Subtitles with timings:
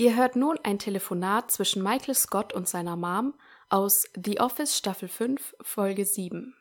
[0.00, 3.34] Ihr hört nun ein Telefonat zwischen Michael Scott und seiner Mom
[3.68, 6.56] aus The Office Staffel 5, Folge 7.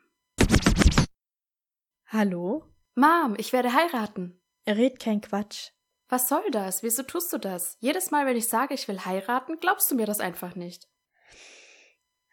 [2.07, 2.65] Hallo?
[2.95, 4.41] Mom, ich werde heiraten.
[4.67, 5.69] Red kein Quatsch.
[6.09, 6.83] Was soll das?
[6.83, 7.77] Wieso tust du das?
[7.79, 10.89] Jedes Mal, wenn ich sage, ich will heiraten, glaubst du mir das einfach nicht.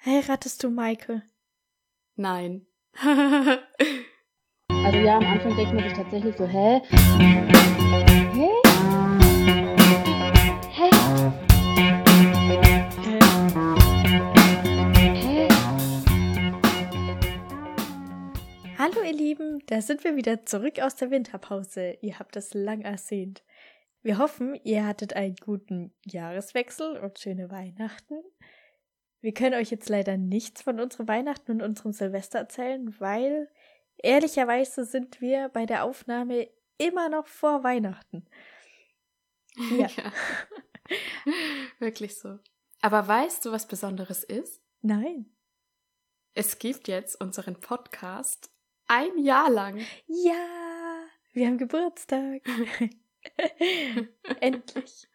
[0.04, 1.22] Heiratest du Michael?
[2.16, 2.66] Nein.
[4.68, 6.80] Also ja, am Anfang denkt man sich tatsächlich so, hä?
[8.34, 8.55] Hä?
[19.66, 21.98] Da sind wir wieder zurück aus der Winterpause.
[22.00, 23.44] Ihr habt es lang ersehnt.
[24.02, 28.22] Wir hoffen, ihr hattet einen guten Jahreswechsel und schöne Weihnachten.
[29.20, 33.50] Wir können euch jetzt leider nichts von unseren Weihnachten und unserem Silvester erzählen, weil
[33.96, 38.24] ehrlicherweise sind wir bei der Aufnahme immer noch vor Weihnachten.
[39.76, 39.88] Ja.
[39.96, 40.12] ja.
[41.80, 42.38] Wirklich so.
[42.82, 44.62] Aber weißt du, was Besonderes ist?
[44.82, 45.34] Nein.
[46.34, 48.50] Es gibt jetzt unseren Podcast
[48.88, 49.78] ein Jahr lang.
[50.06, 51.00] Ja,
[51.32, 52.42] wir haben Geburtstag.
[54.40, 55.08] Endlich.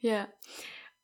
[0.00, 0.28] Ja.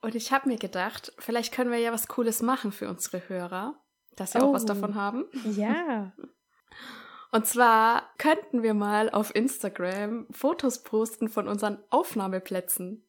[0.02, 3.78] Und ich habe mir gedacht, vielleicht können wir ja was Cooles machen für unsere Hörer,
[4.16, 4.68] dass sie auch was Oh.
[4.68, 5.26] davon haben.
[5.44, 6.12] Ja.
[7.32, 13.06] Und zwar könnten wir mal auf Instagram Fotos posten von unseren Aufnahmeplätzen,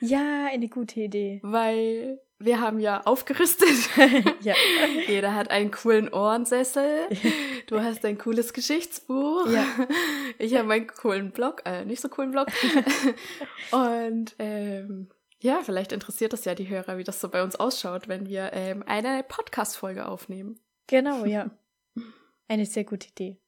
[0.00, 1.40] Ja, eine gute Idee.
[1.42, 3.68] weil wir haben ja aufgerüstet.
[4.40, 4.54] ja.
[5.06, 7.08] Jeder hat einen coolen Ohrensessel.
[7.66, 9.48] Du hast ein cooles Geschichtsbuch.
[9.48, 9.64] Ja.
[10.38, 12.48] Ich habe meinen coolen Blog, äh, nicht so coolen Blog.
[13.70, 18.06] Und ähm, ja, vielleicht interessiert es ja die Hörer, wie das so bei uns ausschaut,
[18.06, 20.60] wenn wir ähm, eine Podcast-Folge aufnehmen.
[20.88, 21.50] Genau, ja.
[22.48, 23.40] Eine sehr gute Idee.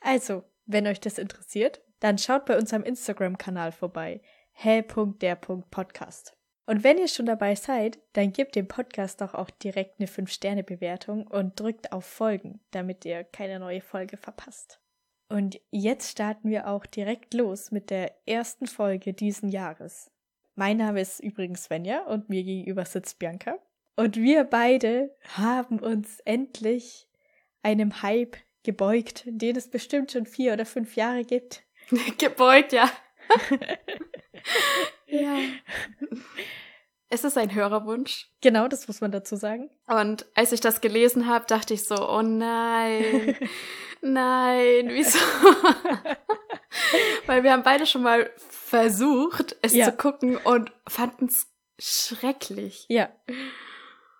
[0.00, 4.22] Also, wenn euch das interessiert, dann schaut bei unserem Instagram-Kanal vorbei.
[4.52, 6.36] hä.der.podcast.
[6.66, 11.26] Und wenn ihr schon dabei seid, dann gebt dem Podcast doch auch direkt eine 5-Sterne-Bewertung
[11.26, 14.80] und drückt auf Folgen, damit ihr keine neue Folge verpasst.
[15.28, 20.10] Und jetzt starten wir auch direkt los mit der ersten Folge diesen Jahres.
[20.54, 23.58] Mein Name ist übrigens Svenja und mir gegenüber sitzt Bianca.
[23.96, 27.08] Und wir beide haben uns endlich
[27.62, 31.64] einem Hype gebeugt, den es bestimmt schon vier oder fünf Jahre gibt.
[32.18, 32.90] Gebeugt, ja.
[35.06, 35.38] ja.
[37.08, 38.28] Es ist ein Hörerwunsch.
[38.40, 39.70] Genau, das muss man dazu sagen.
[39.86, 43.36] Und als ich das gelesen habe, dachte ich so, oh nein,
[44.00, 45.18] nein, wieso?
[47.26, 49.86] Weil wir haben beide schon mal versucht, es Ja.
[49.86, 51.46] zu gucken und fanden es
[51.78, 52.86] schrecklich.
[52.88, 53.10] Ja,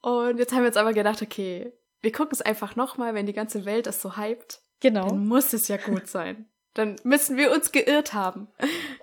[0.02, 1.72] Und jetzt haben wir uns aber gedacht, okay,
[2.02, 5.08] wir gucken es einfach nochmal, wenn die ganze Welt es so hypt, genau.
[5.08, 6.48] dann muss es ja gut sein.
[6.74, 8.48] Dann müssen wir uns geirrt haben.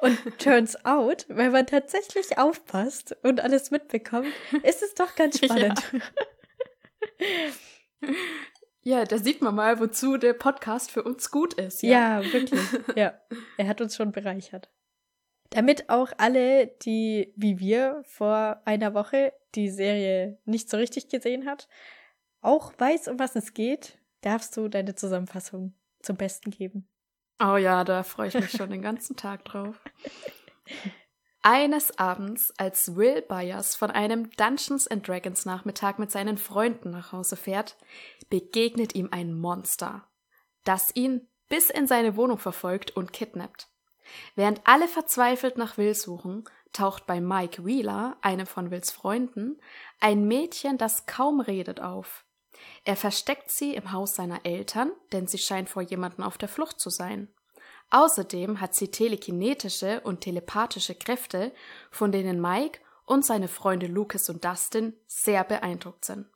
[0.01, 4.27] Und turns out, wenn man tatsächlich aufpasst und alles mitbekommt,
[4.63, 5.47] ist es doch ganz Ja.
[5.47, 5.81] spannend.
[8.83, 11.83] Ja, da sieht man mal, wozu der Podcast für uns gut ist.
[11.83, 12.59] Ja, wirklich.
[12.95, 13.13] Ja,
[13.57, 14.69] er hat uns schon bereichert.
[15.51, 21.45] Damit auch alle, die wie wir vor einer Woche die Serie nicht so richtig gesehen
[21.45, 21.67] hat,
[22.41, 26.88] auch weiß, um was es geht, darfst du deine Zusammenfassung zum Besten geben.
[27.44, 29.75] Oh ja, da freue ich mich schon den ganzen Tag drauf.
[31.41, 37.13] Eines Abends, als Will Byers von einem Dungeons and Dragons Nachmittag mit seinen Freunden nach
[37.13, 37.78] Hause fährt,
[38.30, 40.07] begegnet ihm ein Monster,
[40.66, 43.69] das ihn bis in seine Wohnung verfolgt und kidnappt.
[44.35, 46.44] Während alle verzweifelt nach Will suchen,
[46.74, 49.59] taucht bei Mike Wheeler, einem von Wills Freunden,
[50.00, 52.24] ein Mädchen, das kaum redet, auf.
[52.83, 56.79] Er versteckt sie im Haus seiner Eltern, denn sie scheint vor jemanden auf der Flucht
[56.79, 57.27] zu sein.
[57.91, 61.51] Außerdem hat sie telekinetische und telepathische Kräfte,
[61.91, 66.27] von denen Mike und seine Freunde Lucas und Dustin sehr beeindruckt sind.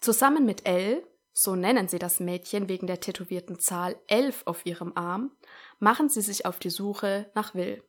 [0.00, 4.92] Zusammen mit Elle, so nennen sie das Mädchen wegen der tätowierten Zahl 11 auf ihrem
[4.94, 5.32] Arm,
[5.78, 7.82] machen sie sich auf die Suche nach Will.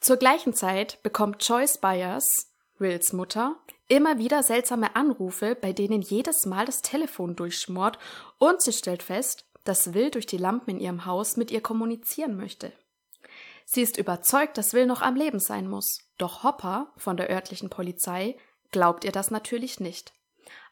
[0.00, 3.56] Zur gleichen Zeit bekommt Joyce Byers, Wills Mutter,
[3.90, 7.98] immer wieder seltsame Anrufe, bei denen jedes Mal das Telefon durchschmort
[8.38, 12.36] und sie stellt fest, dass Will durch die Lampen in ihrem Haus mit ihr kommunizieren
[12.36, 12.72] möchte.
[13.66, 17.68] Sie ist überzeugt, dass Will noch am Leben sein muss, doch Hopper von der örtlichen
[17.68, 18.36] Polizei
[18.70, 20.12] glaubt ihr das natürlich nicht.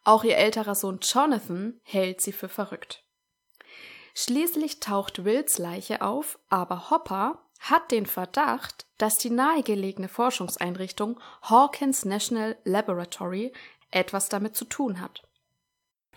[0.04, 3.04] Auch ihr älterer Sohn Jonathan hält sie für verrückt.
[4.14, 12.04] Schließlich taucht Wills Leiche auf, aber Hopper hat den Verdacht, dass die nahegelegene Forschungseinrichtung Hawkins
[12.04, 13.52] National Laboratory
[13.90, 15.22] etwas damit zu tun hat.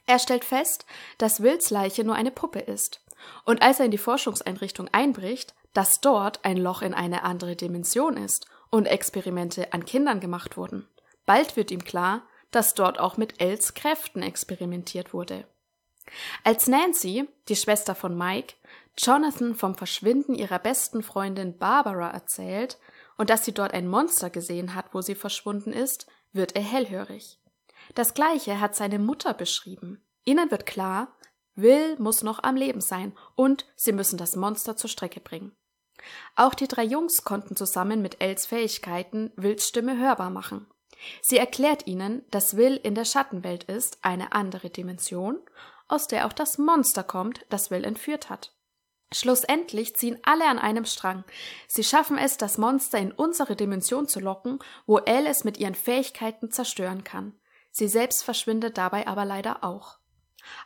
[0.06, 0.86] Er stellt fest,
[1.18, 3.02] dass Wills Leiche nur eine Puppe ist.
[3.46, 8.18] Und als er in die Forschungseinrichtung einbricht, dass dort ein Loch in eine andere Dimension
[8.18, 10.88] ist und Experimente an Kindern gemacht wurden.
[11.26, 15.46] Bald wird ihm klar, dass dort auch mit Els Kräften experimentiert wurde.
[16.44, 18.56] Als Nancy, die Schwester von Mike,
[18.98, 22.78] Jonathan vom Verschwinden ihrer besten Freundin Barbara erzählt
[23.18, 27.40] und dass sie dort ein Monster gesehen hat, wo sie verschwunden ist, wird er hellhörig.
[27.96, 30.04] Das gleiche hat seine Mutter beschrieben.
[30.24, 31.16] Ihnen wird klar,
[31.56, 35.56] Will muss noch am Leben sein und sie müssen das Monster zur Strecke bringen.
[36.36, 40.68] Auch die drei Jungs konnten zusammen mit Els Fähigkeiten Wills Stimme hörbar machen.
[41.22, 45.40] Sie erklärt ihnen, dass Will in der Schattenwelt ist, eine andere Dimension,
[45.88, 48.54] aus der auch das Monster kommt, das Will entführt hat.
[49.14, 51.26] Schlussendlich ziehen alle an einem Strang.
[51.68, 55.76] Sie schaffen es, das Monster in unsere Dimension zu locken, wo Elle es mit ihren
[55.76, 57.34] Fähigkeiten zerstören kann.
[57.72, 60.00] Sie selbst verschwindet dabei aber leider auch.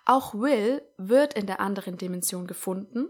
[0.05, 3.09] Auch Will wird in der anderen Dimension gefunden,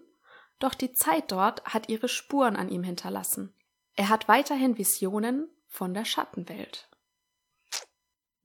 [0.60, 3.54] doch die Zeit dort hat ihre Spuren an ihm hinterlassen.
[3.96, 6.90] Er hat weiterhin Visionen von der Schattenwelt.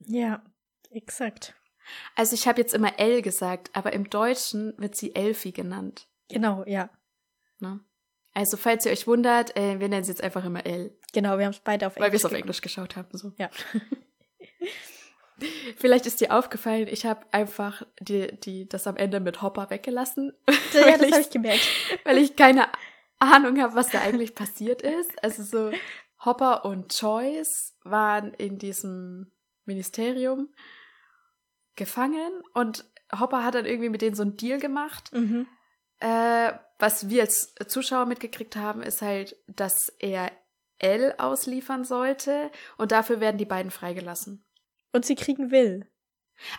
[0.00, 0.42] Ja,
[0.90, 1.54] exakt.
[2.14, 6.08] Also ich habe jetzt immer L gesagt, aber im Deutschen wird sie Elfi genannt.
[6.30, 6.90] Genau, ja.
[7.58, 7.80] Ne?
[8.32, 10.96] Also falls ihr euch wundert, äh, wir nennen sie jetzt einfach immer L.
[11.12, 12.06] Genau, wir haben es beide auf Englisch.
[12.06, 13.16] Weil wir es auf Englisch geschaut haben.
[13.16, 13.32] So.
[13.38, 13.50] Ja.
[15.76, 20.32] Vielleicht ist dir aufgefallen, ich habe einfach die, die, das am Ende mit Hopper weggelassen.
[20.72, 21.66] Ja, das habe ich gemerkt.
[22.04, 22.68] Weil ich keine
[23.18, 25.22] Ahnung habe, was da eigentlich passiert ist.
[25.22, 25.72] Also so
[26.24, 29.32] Hopper und Joyce waren in diesem
[29.64, 30.48] Ministerium
[31.74, 32.84] gefangen und
[33.18, 35.12] Hopper hat dann irgendwie mit denen so einen Deal gemacht.
[35.12, 35.46] Mhm.
[36.00, 40.32] Äh, was wir als Zuschauer mitgekriegt haben, ist halt, dass er
[40.78, 44.44] L ausliefern sollte und dafür werden die beiden freigelassen.
[44.92, 45.86] Und sie kriegen Will.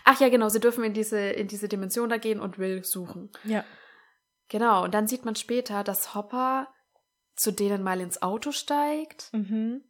[0.04, 3.30] Ach ja, genau, sie dürfen in diese, in diese Dimension da gehen und Will suchen.
[3.44, 3.64] Ja.
[4.48, 6.68] Genau, und dann sieht man später, dass Hopper
[7.34, 9.32] zu denen mal ins Auto steigt.
[9.32, 9.82] Mhm.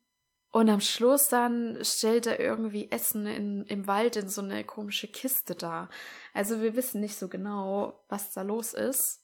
[0.51, 5.09] Und am Schluss dann stellt er irgendwie Essen in, im Wald in so eine komische
[5.09, 5.89] Kiste da.
[6.35, 9.22] Also wir wissen nicht so genau, was da los ist.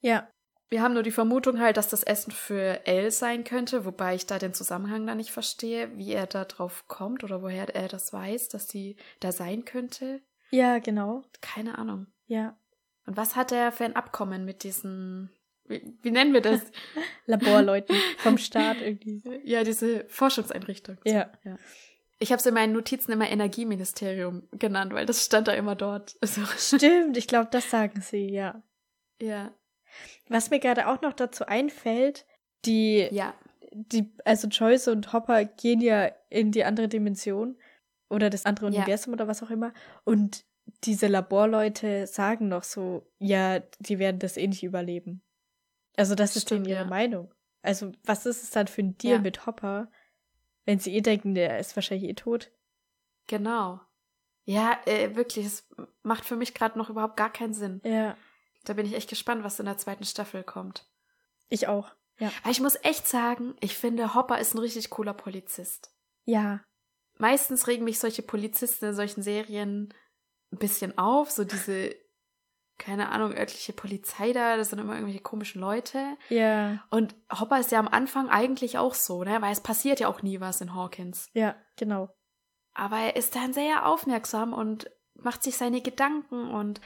[0.00, 0.28] Ja.
[0.70, 4.26] Wir haben nur die Vermutung halt, dass das Essen für Elle sein könnte, wobei ich
[4.26, 8.12] da den Zusammenhang da nicht verstehe, wie er da drauf kommt oder woher er das
[8.12, 10.20] weiß, dass sie da sein könnte.
[10.50, 11.22] Ja, genau.
[11.40, 12.06] Keine Ahnung.
[12.26, 12.58] Ja.
[13.06, 15.30] Und was hat er für ein Abkommen mit diesen,
[15.64, 16.60] wie, wie nennen wir das?
[17.26, 19.22] Laborleuten vom Staat irgendwie.
[19.44, 20.98] Ja, diese Forschungseinrichtung.
[21.04, 21.32] Ja.
[21.44, 21.56] ja.
[22.18, 26.16] Ich habe es in meinen Notizen immer Energieministerium genannt, weil das stand da immer dort.
[26.24, 26.42] So.
[26.58, 28.62] Stimmt, ich glaube, das sagen sie, ja.
[29.20, 29.54] Ja.
[30.28, 32.26] Was mir gerade auch noch dazu einfällt,
[32.64, 33.34] die, ja.
[33.72, 37.56] die, also Joyce und Hopper gehen ja in die andere Dimension
[38.10, 39.16] oder das andere Universum ja.
[39.16, 39.72] oder was auch immer.
[40.04, 40.44] Und
[40.84, 45.22] diese Laborleute sagen noch so, ja, die werden das eh nicht überleben.
[45.96, 46.86] Also das Stimmt, ist denen ihre ja.
[46.86, 47.34] Meinung.
[47.62, 49.20] Also was ist es dann für ein Deal ja.
[49.20, 49.90] mit Hopper,
[50.64, 52.52] wenn sie eh denken, der ist wahrscheinlich eh tot?
[53.26, 53.80] Genau.
[54.44, 55.68] Ja, äh, wirklich, es
[56.02, 57.80] macht für mich gerade noch überhaupt gar keinen Sinn.
[57.84, 58.16] Ja.
[58.68, 60.86] Da bin ich echt gespannt, was in der zweiten Staffel kommt.
[61.48, 61.90] Ich auch.
[62.18, 62.30] Ja.
[62.42, 65.94] Aber ich muss echt sagen, ich finde, Hopper ist ein richtig cooler Polizist.
[66.24, 66.60] Ja.
[67.16, 69.94] Meistens regen mich solche Polizisten in solchen Serien
[70.52, 71.94] ein bisschen auf, so diese,
[72.76, 76.16] keine Ahnung, örtliche Polizei da, das sind immer irgendwelche komischen Leute.
[76.28, 76.84] Ja.
[76.90, 80.22] Und Hopper ist ja am Anfang eigentlich auch so, ne, weil es passiert ja auch
[80.22, 81.30] nie was in Hawkins.
[81.32, 82.14] Ja, genau.
[82.74, 86.80] Aber er ist dann sehr aufmerksam und macht sich seine Gedanken und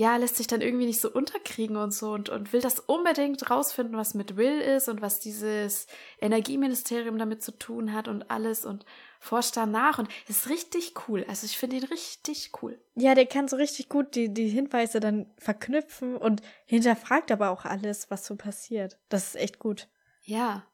[0.00, 3.50] ja, lässt sich dann irgendwie nicht so unterkriegen und so und, und will das unbedingt
[3.50, 5.88] rausfinden, was mit Will ist und was dieses
[6.22, 8.86] Energieministerium damit zu tun hat und alles und
[9.18, 11.26] forscht danach und ist richtig cool.
[11.28, 12.82] Also ich finde ihn richtig cool.
[12.94, 17.66] Ja, der kann so richtig gut die, die Hinweise dann verknüpfen und hinterfragt aber auch
[17.66, 18.98] alles, was so passiert.
[19.10, 19.86] Das ist echt gut.
[20.22, 20.64] Ja.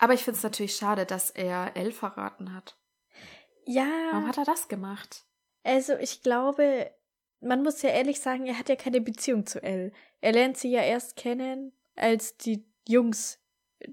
[0.00, 2.76] Aber ich finde es natürlich schade, dass er Elle verraten hat.
[3.64, 3.86] Ja.
[4.10, 5.24] Warum hat er das gemacht?
[5.62, 6.90] Also ich glaube,
[7.40, 9.92] man muss ja ehrlich sagen, er hat ja keine Beziehung zu Elle.
[10.20, 13.38] Er lernt sie ja erst kennen, als die Jungs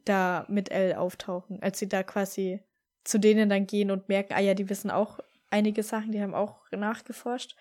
[0.05, 2.61] da mit Elle auftauchen, als sie da quasi
[3.03, 5.19] zu denen dann gehen und merken, ah ja, die wissen auch
[5.49, 7.55] einige Sachen, die haben auch nachgeforscht.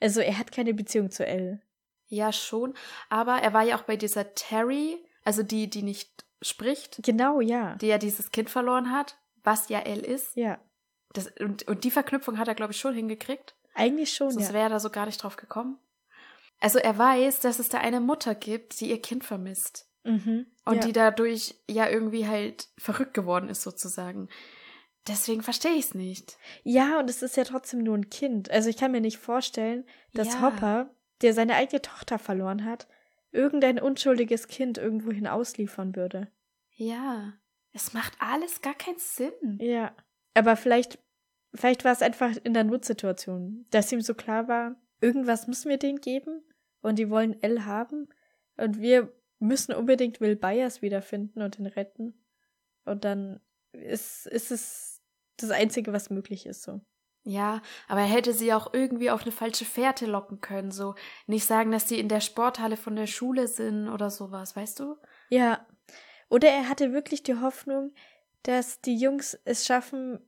[0.00, 1.60] Also er hat keine Beziehung zu Elle.
[2.06, 2.74] Ja, schon,
[3.08, 7.00] aber er war ja auch bei dieser Terry, also die, die nicht spricht.
[7.02, 7.76] Genau, ja.
[7.76, 10.36] Die ja dieses Kind verloren hat, was ja Elle ist.
[10.36, 10.60] Ja.
[11.14, 13.54] Das, und, und die Verknüpfung hat er, glaube ich, schon hingekriegt.
[13.74, 14.54] Eigentlich schon, Sonst ja.
[14.54, 15.78] wäre er da so gar nicht drauf gekommen.
[16.60, 19.88] Also er weiß, dass es da eine Mutter gibt, die ihr Kind vermisst.
[20.04, 20.80] Mhm, und ja.
[20.82, 24.28] die dadurch ja irgendwie halt verrückt geworden ist, sozusagen.
[25.08, 26.38] Deswegen verstehe ich es nicht.
[26.62, 28.50] Ja, und es ist ja trotzdem nur ein Kind.
[28.50, 30.42] Also ich kann mir nicht vorstellen, dass Ja.
[30.42, 30.90] Hopper,
[31.22, 32.86] der seine eigene Tochter verloren hat,
[33.30, 36.28] irgendein unschuldiges Kind irgendwohin ausliefern würde.
[36.76, 37.34] Ja.
[37.72, 39.58] Es macht alles gar keinen Sinn.
[39.60, 39.94] Ja.
[40.34, 40.98] Aber vielleicht,
[41.54, 45.78] vielleicht war es einfach in der Notsituation, dass ihm so klar war, irgendwas müssen wir
[45.78, 46.42] denen geben
[46.80, 48.08] und die wollen L haben
[48.56, 52.14] und wir müssen unbedingt Will Byers wiederfinden und ihn retten.
[52.84, 53.40] Und dann
[53.72, 55.02] ist, ist es
[55.36, 56.80] das Einzige, was möglich ist, so.
[57.26, 60.94] Ja, aber er hätte sie auch irgendwie auf eine falsche Fährte locken können, so
[61.26, 64.96] nicht sagen, dass sie in der Sporthalle von der Schule sind oder sowas, weißt du?
[65.30, 65.66] Ja.
[66.28, 67.94] Oder er hatte wirklich die Hoffnung,
[68.42, 70.20] dass die Jungs es schaffen,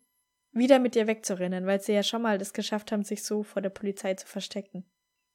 [0.56, 3.62] wieder mit ihr wegzurennen, weil sie ja schon mal das geschafft haben, sich so vor
[3.62, 4.84] der Polizei zu verstecken.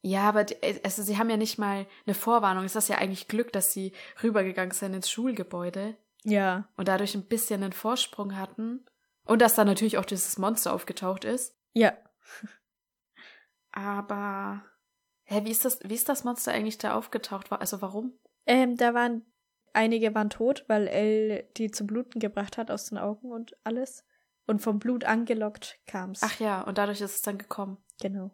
[0.03, 2.65] Ja, aber die, also sie haben ja nicht mal eine Vorwarnung.
[2.65, 5.95] Es ist ja eigentlich Glück, dass sie rübergegangen sind ins Schulgebäude.
[6.23, 6.67] Ja.
[6.75, 8.85] Und dadurch ein bisschen einen Vorsprung hatten.
[9.25, 11.55] Und dass da natürlich auch dieses Monster aufgetaucht ist.
[11.73, 11.93] Ja.
[13.71, 14.63] Aber.
[15.23, 17.51] Hä, wie ist das, wie ist das Monster eigentlich da aufgetaucht?
[17.51, 18.19] Also warum?
[18.45, 19.25] Ähm, da waren.
[19.73, 24.03] Einige waren tot, weil Elle die zum Bluten gebracht hat aus den Augen und alles.
[24.47, 26.21] Und vom Blut angelockt kam's.
[26.23, 27.77] Ach ja, und dadurch ist es dann gekommen.
[28.01, 28.31] Genau.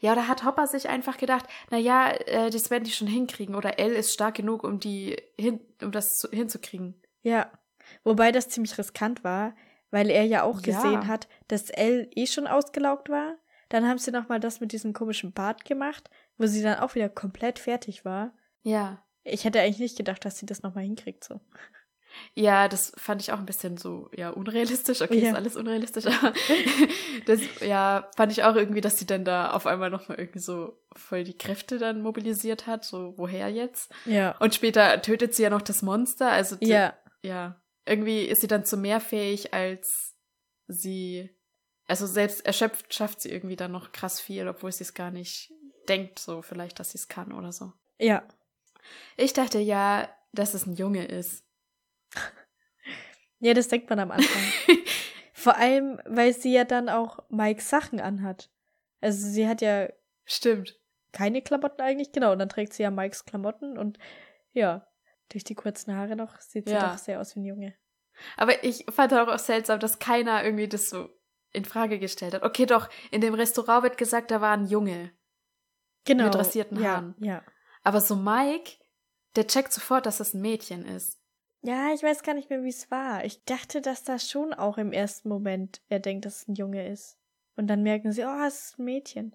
[0.00, 3.54] Ja, oder hat Hopper sich einfach gedacht, na ja, äh, das werden die schon hinkriegen
[3.54, 7.00] oder Elle ist stark genug, um die hin, um das zu, hinzukriegen.
[7.22, 7.50] Ja.
[8.04, 9.54] Wobei das ziemlich riskant war,
[9.90, 10.74] weil er ja auch Ja.
[10.74, 13.36] gesehen hat, dass Elle eh schon ausgelaugt war.
[13.68, 17.08] Dann haben sie nochmal das mit diesem komischen Bart gemacht, wo sie dann auch wieder
[17.08, 18.32] komplett fertig war.
[18.62, 19.02] Ja.
[19.24, 21.40] Ich hätte eigentlich nicht gedacht, dass sie das nochmal hinkriegt, so.
[22.34, 25.00] Ja, das fand ich auch ein bisschen so, ja, unrealistisch.
[25.00, 25.30] Okay, Ja.
[25.30, 26.32] ist alles unrealistisch, aber
[27.26, 30.78] das, ja, fand ich auch irgendwie, dass sie dann da auf einmal nochmal irgendwie so
[30.94, 33.90] voll die Kräfte dann mobilisiert hat, so, woher jetzt?
[34.04, 34.36] Ja.
[34.38, 36.94] Und später tötet sie ja noch das Monster, also, die, Ja.
[37.22, 40.14] ja, irgendwie ist sie dann zu mehr fähig, als
[40.68, 41.30] sie,
[41.86, 45.52] also selbst erschöpft schafft sie irgendwie dann noch krass viel, obwohl sie es gar nicht
[45.88, 47.72] denkt, so vielleicht, dass sie es kann oder so.
[47.98, 48.22] Ja.
[49.16, 51.44] Ich dachte ja, dass es ein Junge ist.
[53.38, 54.42] Ja, das denkt man am Anfang.
[55.32, 58.50] Vor allem, weil sie ja dann auch Mikes Sachen anhat.
[59.00, 59.88] Also sie hat ja
[60.24, 60.80] Stimmt.
[61.12, 62.32] keine Klamotten eigentlich, genau.
[62.32, 63.98] Und dann trägt sie ja Mikes Klamotten und
[64.52, 64.86] ja,
[65.30, 66.90] durch die kurzen Haare noch sieht sie Ja.
[66.90, 67.74] doch sehr aus wie ein Junge.
[68.36, 71.10] Aber ich fand auch seltsam, dass keiner irgendwie das so
[71.52, 72.42] in Frage gestellt hat.
[72.42, 75.12] Okay, doch, in dem Restaurant wird gesagt, da war ein Junge.
[76.04, 76.24] Genau.
[76.24, 77.14] Mit rasierten ja, Haaren.
[77.18, 77.42] Ja.
[77.82, 78.72] Aber so Mike,
[79.36, 81.20] der checkt sofort, dass das ein Mädchen ist.
[81.66, 83.24] Ja, ich weiß gar nicht mehr, wie es war.
[83.24, 86.88] Ich dachte, dass das schon auch im ersten Moment er denkt, dass es ein Junge
[86.88, 87.18] ist.
[87.56, 89.34] Und dann merken sie, oh, es ist ein Mädchen.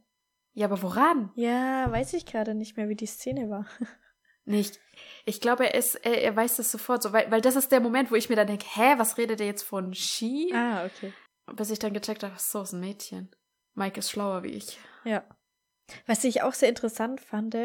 [0.53, 1.31] Ja, aber woran?
[1.35, 3.65] Ja, weiß ich gerade nicht mehr, wie die Szene war.
[4.45, 4.79] Nicht.
[5.25, 7.81] Ich glaube, er, ist, er, er weiß das sofort so, weil, weil das ist der
[7.81, 10.53] Moment, wo ich mir dann denke, hä, was redet er jetzt von Ski?
[10.55, 11.13] ah, okay.
[11.53, 13.29] Bis ich dann gecheckt habe, so, ist ein Mädchen.
[13.73, 14.79] Mike ist schlauer wie ich.
[15.03, 15.23] Ja.
[16.05, 17.57] Was ich auch sehr interessant fand,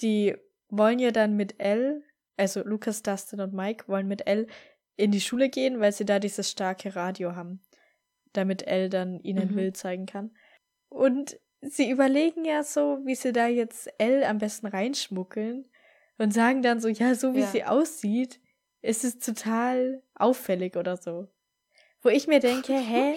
[0.00, 0.36] die
[0.68, 2.02] wollen ja dann mit Elle,
[2.36, 4.46] also Lucas, Dustin und Mike wollen mit Elle
[4.96, 7.60] in die Schule gehen, weil sie da dieses starke Radio haben,
[8.32, 9.56] damit Elle dann ihnen Mhm.
[9.56, 10.30] Will zeigen kann.
[10.88, 15.70] Und sie überlegen ja so, wie sie da jetzt Elle am besten reinschmuggeln
[16.18, 17.46] und sagen dann so, ja, so wie Ja.
[17.46, 18.40] sie aussieht,
[18.82, 21.28] ist es total auffällig oder so.
[22.02, 23.16] Wo ich mir denke, hä,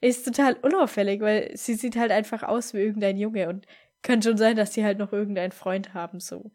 [0.00, 3.66] ist total unauffällig, weil sie sieht halt einfach aus wie irgendein Junge und
[4.02, 6.50] kann schon sein, dass sie halt noch irgendeinen Freund haben, so.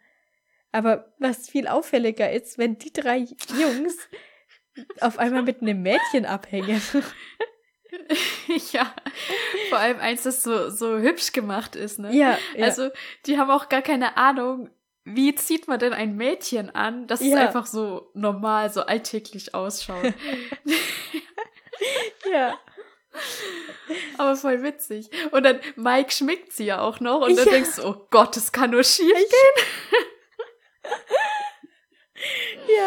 [0.78, 3.26] Aber was viel auffälliger ist, wenn die drei
[3.60, 3.98] Jungs
[5.02, 6.80] auf einmal mit einem Mädchen abhängen.
[8.72, 8.94] ja.
[9.70, 12.14] Vor allem eins, das so, so hübsch gemacht ist, ne?
[12.16, 12.66] ja, ja.
[12.66, 12.90] Also,
[13.26, 14.70] die haben auch gar keine Ahnung,
[15.04, 17.38] wie zieht man denn ein Mädchen an, dass es Ja.
[17.38, 20.14] einfach so normal, so alltäglich ausschaut.
[22.32, 22.60] ja.
[24.20, 25.10] Aber voll witzig.
[25.32, 27.52] Und dann Mike schmickt sie ja auch noch und dann Ja.
[27.54, 30.06] denkst du, oh Gott, das kann nur schief gehen.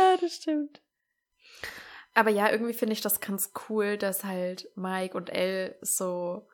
[0.00, 0.80] Ja, das stimmt.
[2.14, 6.48] Aber ja, irgendwie finde ich das ganz cool, dass halt Mike und Elle so,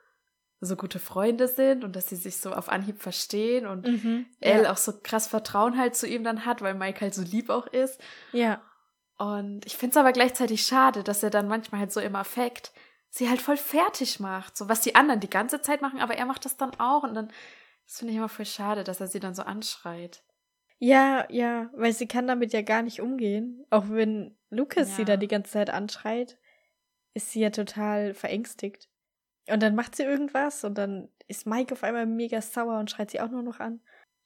[0.61, 4.27] so gute Freunde sind und dass sie sich so auf Anhieb verstehen und Mhm.
[4.41, 4.73] Elle ja.
[4.73, 7.67] auch so krass Vertrauen halt zu ihm dann hat, weil Mike halt so lieb auch
[7.67, 8.01] ist.
[8.33, 8.61] ja.
[9.19, 12.71] Und ich finde es aber gleichzeitig schade, dass er dann manchmal halt so im Affekt
[13.09, 14.59] sie halt voll fertig macht.
[14.59, 17.03] So was die anderen die ganze Zeit machen, aber er macht das dann auch.
[17.03, 17.29] Und dann,
[17.87, 20.23] das finde ich immer voll schade, dass er sie dann so anschreit.
[20.79, 23.65] Ja, ja, weil sie kann damit ja gar nicht umgehen.
[23.71, 25.07] Auch wenn Lucas sie Ja.
[25.07, 26.39] da die ganze Zeit anschreit,
[27.15, 28.89] ist sie ja total verängstigt.
[29.49, 33.11] Und dann macht sie irgendwas und dann ist Mike auf einmal mega sauer und schreit
[33.11, 33.81] sie auch nur noch an.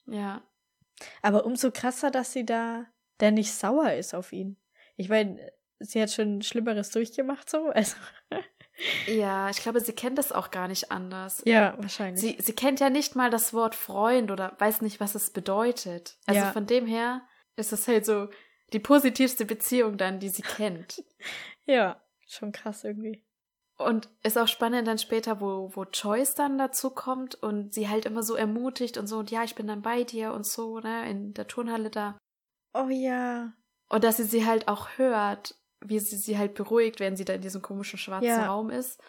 [0.07, 0.43] Ja.
[1.23, 2.87] Aber umso krasser, dass sie da
[3.19, 4.57] dann nicht sauer ist auf ihn.
[4.97, 7.69] Ich meine, sie hat schon Schlimmeres durchgemacht, so.
[7.69, 7.97] Also,
[9.07, 11.43] Ja, ich glaube, sie kennt es auch gar nicht anders.
[11.45, 12.21] ja, wahrscheinlich.
[12.21, 16.17] Sie, sie kennt ja nicht mal das Wort Freund oder weiß nicht, was es bedeutet.
[16.27, 16.53] Also Ja.
[16.53, 17.23] von dem her
[17.57, 18.29] ist es halt so,
[18.73, 21.03] die positivste Beziehung dann, die sie kennt.
[21.67, 23.23] Ja, schon krass irgendwie.
[23.77, 28.07] Und ist auch spannend dann später, wo, wo Joyce dann dazu kommt und sie halt
[28.07, 31.09] immer so ermutigt und so, und ja, ich bin dann bei dir und so, ne,
[31.09, 32.19] in der Turnhalle da.
[32.75, 33.53] Oh ja.
[33.89, 37.33] Und dass sie sie halt auch hört, wie sie sie halt beruhigt, wenn sie da
[37.35, 38.47] in diesem komischen schwarzen Ja.
[38.47, 39.01] Raum ist.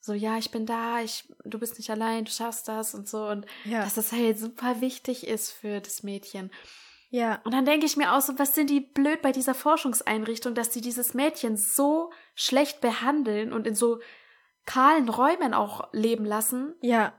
[0.00, 3.26] So, ja, ich bin da, ich, du bist nicht allein, du schaffst das und so.
[3.26, 3.82] Und Ja.
[3.82, 6.50] dass das halt super wichtig ist für das Mädchen.
[7.10, 7.40] ja.
[7.44, 10.72] Und dann denke ich mir auch so, was sind die blöd bei dieser Forschungseinrichtung, dass
[10.72, 14.00] sie dieses Mädchen so schlecht behandeln und in so
[14.66, 17.18] kahlen Räumen auch leben lassen, Ja.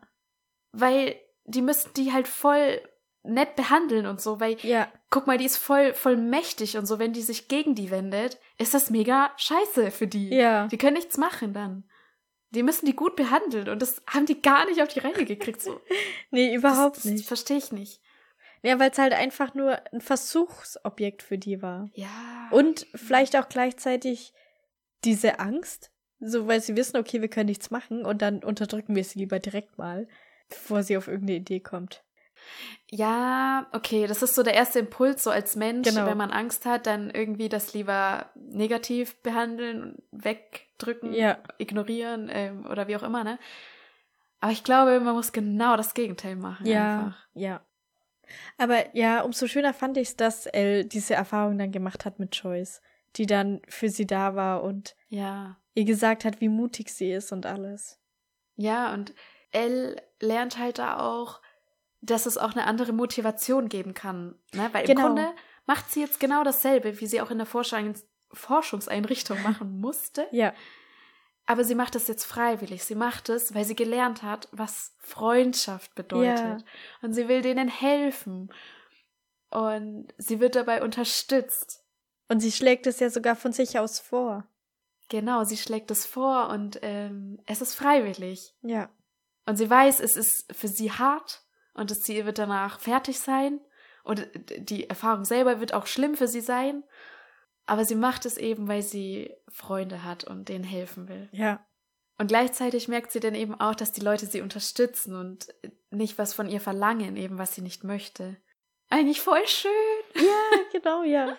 [0.71, 1.15] weil
[1.45, 2.79] die müssten die halt voll
[3.23, 4.91] nett behandeln und so, weil Ja.
[5.09, 8.39] guck mal, die ist voll voll mächtig und so, wenn die sich gegen die wendet,
[8.57, 10.29] ist das mega scheiße für die.
[10.33, 10.67] Ja.
[10.67, 11.83] Die können nichts machen dann.
[12.51, 15.61] Die müssen die gut behandeln und das haben die gar nicht auf die Reihe gekriegt
[15.61, 15.79] so.
[16.31, 17.27] Nee, überhaupt das, das nicht.
[17.27, 18.01] verstehe ich nicht.
[18.63, 21.89] Ja, weil es halt einfach nur ein Versuchsobjekt für die war.
[21.93, 22.49] Ja.
[22.51, 24.33] Und vielleicht auch gleichzeitig
[25.05, 29.03] diese Angst, so weil sie wissen, okay, wir können nichts machen und dann unterdrücken wir
[29.03, 30.07] sie lieber direkt mal,
[30.49, 32.03] bevor sie auf irgendeine Idee kommt.
[32.91, 36.05] Ja, okay, das ist so der erste Impuls, so als Mensch, Genau.
[36.05, 41.37] wenn man Angst hat, dann irgendwie das lieber negativ behandeln, wegdrücken, Ja.
[41.57, 43.37] ignorieren ähm, oder wie auch immer, ne?
[44.39, 46.65] Aber ich glaube, man muss genau das Gegenteil machen.
[46.65, 47.27] Ja, Einfach.
[47.33, 47.61] ja.
[48.57, 52.35] Aber ja, umso schöner fand ich es, dass Elle diese Erfahrung dann gemacht hat mit
[52.35, 52.81] Joyce,
[53.15, 55.57] die dann für sie da war und Ja.
[55.73, 57.99] ihr gesagt hat, wie mutig sie ist und alles.
[58.55, 59.13] Ja, und
[59.51, 61.41] Elle lernt halt da auch,
[62.01, 64.35] dass es auch eine andere Motivation geben kann.
[64.53, 64.69] Ne?
[64.71, 65.01] Weil Genau.
[65.01, 65.31] im Grunde
[65.65, 67.93] macht sie jetzt genau dasselbe, wie sie auch in der Forschung,
[68.31, 70.27] Forschungseinrichtung machen musste.
[70.31, 70.53] Ja,
[71.45, 72.83] Aber sie macht es jetzt freiwillig.
[72.83, 76.37] Sie macht es, weil sie gelernt hat, was Freundschaft bedeutet.
[76.37, 76.57] Ja.
[77.01, 78.51] Und sie will denen helfen.
[79.49, 81.83] Und sie wird dabei unterstützt.
[82.27, 84.47] und sie schlägt es ja sogar von sich aus vor.
[85.09, 88.53] Genau, sie schlägt es vor und ähm, es ist freiwillig.
[88.61, 88.89] Ja,
[89.47, 91.41] Und sie weiß, es ist für sie hart
[91.79, 93.59] und das Ziel wird danach fertig sein.
[94.03, 96.83] Und die Erfahrung selber wird auch schlimm für sie sein.
[97.65, 101.29] Aber sie macht es eben, weil sie Freunde hat und denen helfen will.
[101.31, 101.65] ja,
[102.17, 105.47] Und gleichzeitig merkt sie dann eben auch, dass die Leute sie unterstützen und
[105.91, 108.37] nicht was von ihr verlangen, eben was sie nicht möchte.
[108.89, 109.71] Eigentlich voll schön.
[110.15, 111.37] ja, genau, ja.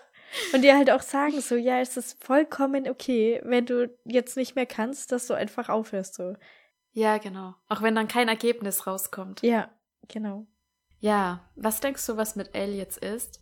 [0.53, 4.55] Und ihr halt auch sagen so, ja, es ist vollkommen okay, wenn du jetzt nicht
[4.55, 6.37] mehr kannst, dass du einfach aufhörst so.
[6.93, 7.55] Ja, genau.
[7.69, 9.43] Auch wenn dann kein Ergebnis rauskommt.
[9.43, 9.71] Ja,
[10.09, 10.47] genau.
[10.99, 13.41] Ja, was denkst du, was mit Elle jetzt ist?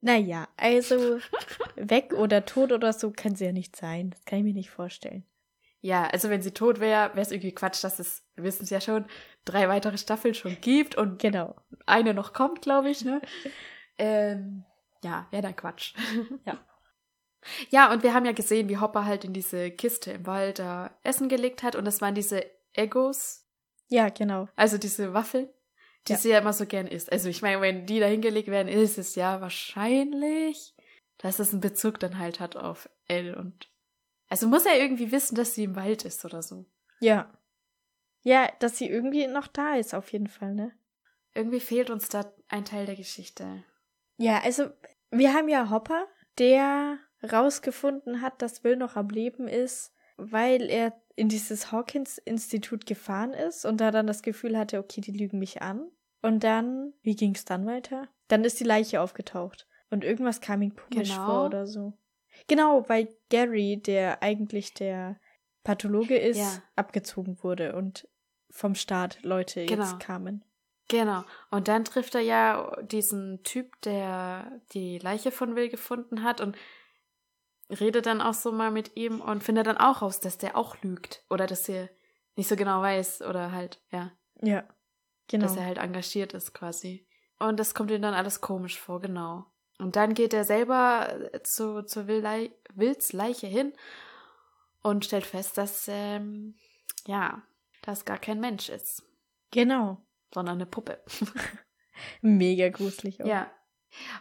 [0.00, 1.18] Naja, also
[1.76, 4.10] weg oder tot oder so kann sie ja nicht sein.
[4.10, 5.24] Das kann ich mir nicht vorstellen.
[5.80, 8.70] Ja, also wenn sie tot wäre, wäre es irgendwie Quatsch, dass es, wir wissen es
[8.70, 9.04] ja schon,
[9.44, 11.54] drei weitere Staffeln schon gibt und Genau.
[11.86, 13.20] eine noch kommt, glaube ich, ne?
[13.98, 14.64] ähm,
[15.04, 15.94] ja, wäre dann Quatsch.
[16.44, 16.58] Ja.
[17.70, 20.98] Ja, und wir haben ja gesehen, wie Hopper halt in diese Kiste im Wald da
[21.04, 23.46] Essen gelegt hat und das waren diese Egos,
[23.88, 24.48] Ja, genau.
[24.56, 25.48] also diese Waffeln,
[26.08, 26.18] die Ja.
[26.18, 27.10] sie ja immer so gern isst.
[27.12, 30.74] Also ich meine, wenn die da hingelegt werden, ist es ja wahrscheinlich,
[31.18, 33.70] dass es einen Bezug dann halt hat auf Elle und
[34.28, 36.66] also muss er irgendwie wissen, dass sie im Wald ist oder so.
[37.00, 37.32] Ja.
[38.22, 40.72] Ja, dass sie irgendwie noch da ist, auf jeden Fall, ne?
[41.32, 43.62] Irgendwie fehlt uns da ein Teil der Geschichte.
[44.16, 44.70] Ja, also
[45.10, 51.00] wir haben ja Hopper, der rausgefunden hat, dass Will noch am Leben ist, weil er
[51.16, 55.62] in dieses Hawkins-Institut gefahren ist und da dann das Gefühl hatte, okay, die lügen mich
[55.62, 55.90] an.
[56.22, 58.08] Und dann, wie ging's dann weiter?
[58.28, 61.26] Dann ist die Leiche aufgetaucht und irgendwas kam ihm komisch Genau.
[61.26, 61.94] vor oder so.
[62.48, 65.18] Genau, weil Gary, der eigentlich der
[65.64, 66.62] Pathologe ist, Ja.
[66.76, 68.08] abgezogen wurde und
[68.50, 69.82] vom Staat Leute Genau.
[69.84, 70.44] jetzt kamen.
[70.88, 71.24] Genau.
[71.50, 76.56] Und dann trifft er ja diesen Typ, der die Leiche von Will gefunden hat und
[77.70, 80.80] redet dann auch so mal mit ihm und findet dann auch raus, dass der auch
[80.82, 81.24] lügt.
[81.30, 81.88] Oder dass er
[82.36, 84.64] nicht so genau weiß oder halt, ja, Ja,
[85.28, 85.44] genau.
[85.46, 87.06] dass er halt engagiert ist quasi.
[87.38, 89.46] Und das kommt ihm dann alles komisch vor, genau.
[89.78, 93.72] Und dann geht er selber zu, zu Will Lei- Wills Leiche hin
[94.82, 96.54] und stellt fest, dass, ähm,
[97.06, 97.42] ja,
[97.82, 99.02] das gar kein Mensch ist,
[99.50, 100.02] genau.
[100.32, 101.02] sondern eine Puppe.
[102.20, 103.22] Mega gruselig.
[103.22, 103.26] Auch.
[103.26, 103.50] Ja.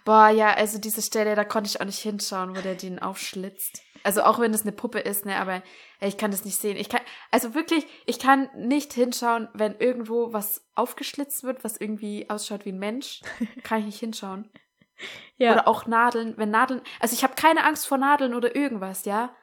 [0.04, 3.82] Boah, ja, also diese Stelle, da konnte ich auch nicht hinschauen, wo der den aufschlitzt.
[4.04, 5.64] Also auch wenn es eine Puppe ist, ne, aber
[6.00, 6.78] ich kann das nicht sehen.
[6.78, 12.30] Ich kann, also wirklich, ich kann nicht hinschauen, wenn irgendwo was aufgeschlitzt wird, was irgendwie
[12.30, 13.22] ausschaut wie ein Mensch.
[13.64, 14.50] Kann ich nicht hinschauen.
[15.38, 15.54] ja.
[15.54, 19.36] Oder auch Nadeln, wenn Nadeln, also ich habe keine Angst vor Nadeln oder irgendwas, ja.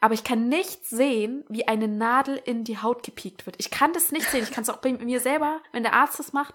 [0.00, 3.56] Aber ich kann nicht sehen, wie eine Nadel in die Haut gepiekt wird.
[3.58, 4.44] Ich kann das nicht sehen.
[4.44, 6.54] Ich kann es auch bei mir selber, wenn der Arzt das macht.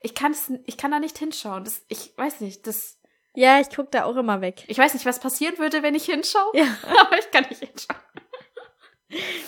[0.00, 1.64] Ich kann es, ich kann da nicht hinschauen.
[1.64, 2.98] Das, ich weiß nicht, das
[3.34, 4.64] Ja, ich gucke da auch immer weg.
[4.68, 6.66] Ich weiß nicht, was passieren würde, wenn ich hinschaue, Ja,
[7.00, 8.00] aber ich kann nicht hinschauen.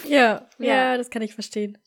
[0.09, 0.97] ja, ja, Ja.
[0.97, 1.79] das kann ich verstehen.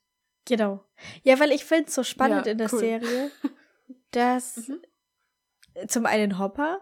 [0.46, 0.84] Genau.
[1.24, 2.80] Ja, weil ich finde es so spannend Ja, in der cool.
[2.80, 3.32] Serie,
[4.12, 4.82] dass Mhm.
[5.88, 6.82] zum einen Hopper,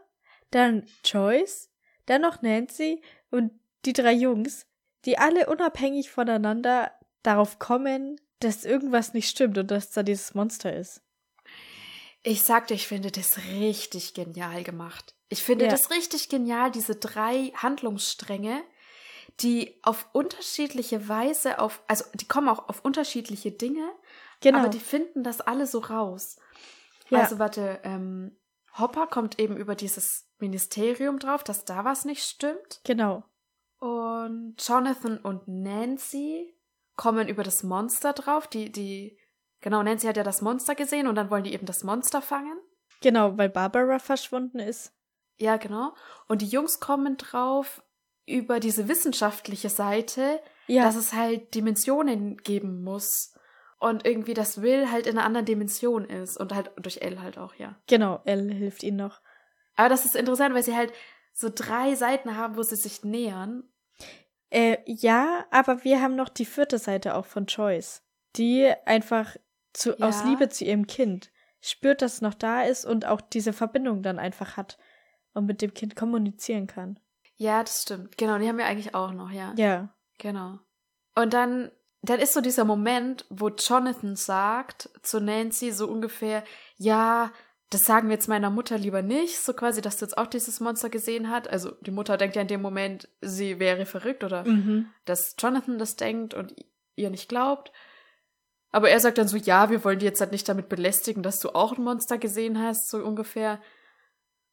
[0.52, 1.70] dann Joyce,
[2.06, 3.52] dann noch Nancy und
[3.86, 4.68] die drei Jungs,
[5.06, 6.92] die alle unabhängig voneinander
[7.24, 11.02] darauf kommen, dass irgendwas nicht stimmt und dass da dieses Monster ist.
[12.24, 15.16] Ich sagte, ich finde das richtig genial gemacht.
[15.30, 15.72] Ich finde Ja.
[15.72, 18.64] das richtig genial, diese drei Handlungsstränge,
[19.42, 23.92] die auf unterschiedliche Weise auf, also die kommen auch auf unterschiedliche Dinge,
[24.42, 24.60] Genau.
[24.60, 26.38] aber die finden das alle so raus.
[27.10, 27.20] Ja.
[27.20, 28.38] Also warte, ähm,
[28.78, 32.82] Hopper kommt eben über dieses Ministerium drauf, dass da was nicht stimmt.
[32.84, 33.24] genau.
[33.80, 36.56] Und Jonathan und Nancy
[36.96, 38.48] kommen über das Monster drauf.
[38.48, 39.18] Die, die,
[39.64, 42.60] genau, Nancy hat ja das Monster gesehen und dann wollen die eben das Monster fangen.
[43.02, 44.94] Genau, weil Barbara verschwunden ist.
[45.38, 45.96] Ja, genau.
[46.28, 47.84] Und die Jungs kommen drauf
[48.26, 53.34] über diese wissenschaftliche Seite, Ja, dass es halt Dimensionen geben muss.
[53.80, 56.38] Und irgendwie das Will halt in einer anderen Dimension ist.
[56.38, 57.76] Und halt durch L halt auch, ja.
[57.88, 59.20] genau, Elle hilft ihnen noch.
[59.76, 60.94] Aber das ist interessant, weil sie halt
[61.34, 63.64] so drei Seiten haben, wo sie sich nähern.
[64.50, 68.04] Äh, ja, aber wir haben noch die vierte Seite auch von Joyce,
[68.36, 69.36] die einfach
[69.74, 70.08] zu, Ja.
[70.08, 71.32] aus Liebe zu ihrem Kind
[71.62, 74.78] spürt, dass es noch da ist und auch diese Verbindung dann einfach hat
[75.34, 77.00] und mit dem Kind kommunizieren kann.
[77.38, 78.18] Ja, das stimmt.
[78.18, 79.54] Genau, die haben wir eigentlich auch noch, ja.
[79.58, 80.60] Ja, Genau.
[81.16, 86.44] Und dann, dann ist so dieser Moment, wo Jonathan sagt zu Nancy so ungefähr,
[86.78, 87.32] ja,
[87.70, 90.60] das sagen wir jetzt meiner Mutter lieber nicht, so quasi, dass sie jetzt auch dieses
[90.60, 91.48] Monster gesehen hat.
[91.48, 94.88] Also die Mutter denkt ja in dem Moment, sie wäre verrückt oder mhm.
[95.06, 96.56] dass Jonathan das denkt und
[96.96, 97.72] ihr nicht glaubt.
[98.74, 101.40] Aber er sagt dann so, ja, wir wollen die jetzt halt nicht damit belästigen, dass
[101.40, 103.62] du auch ein Monster gesehen hast, so ungefähr.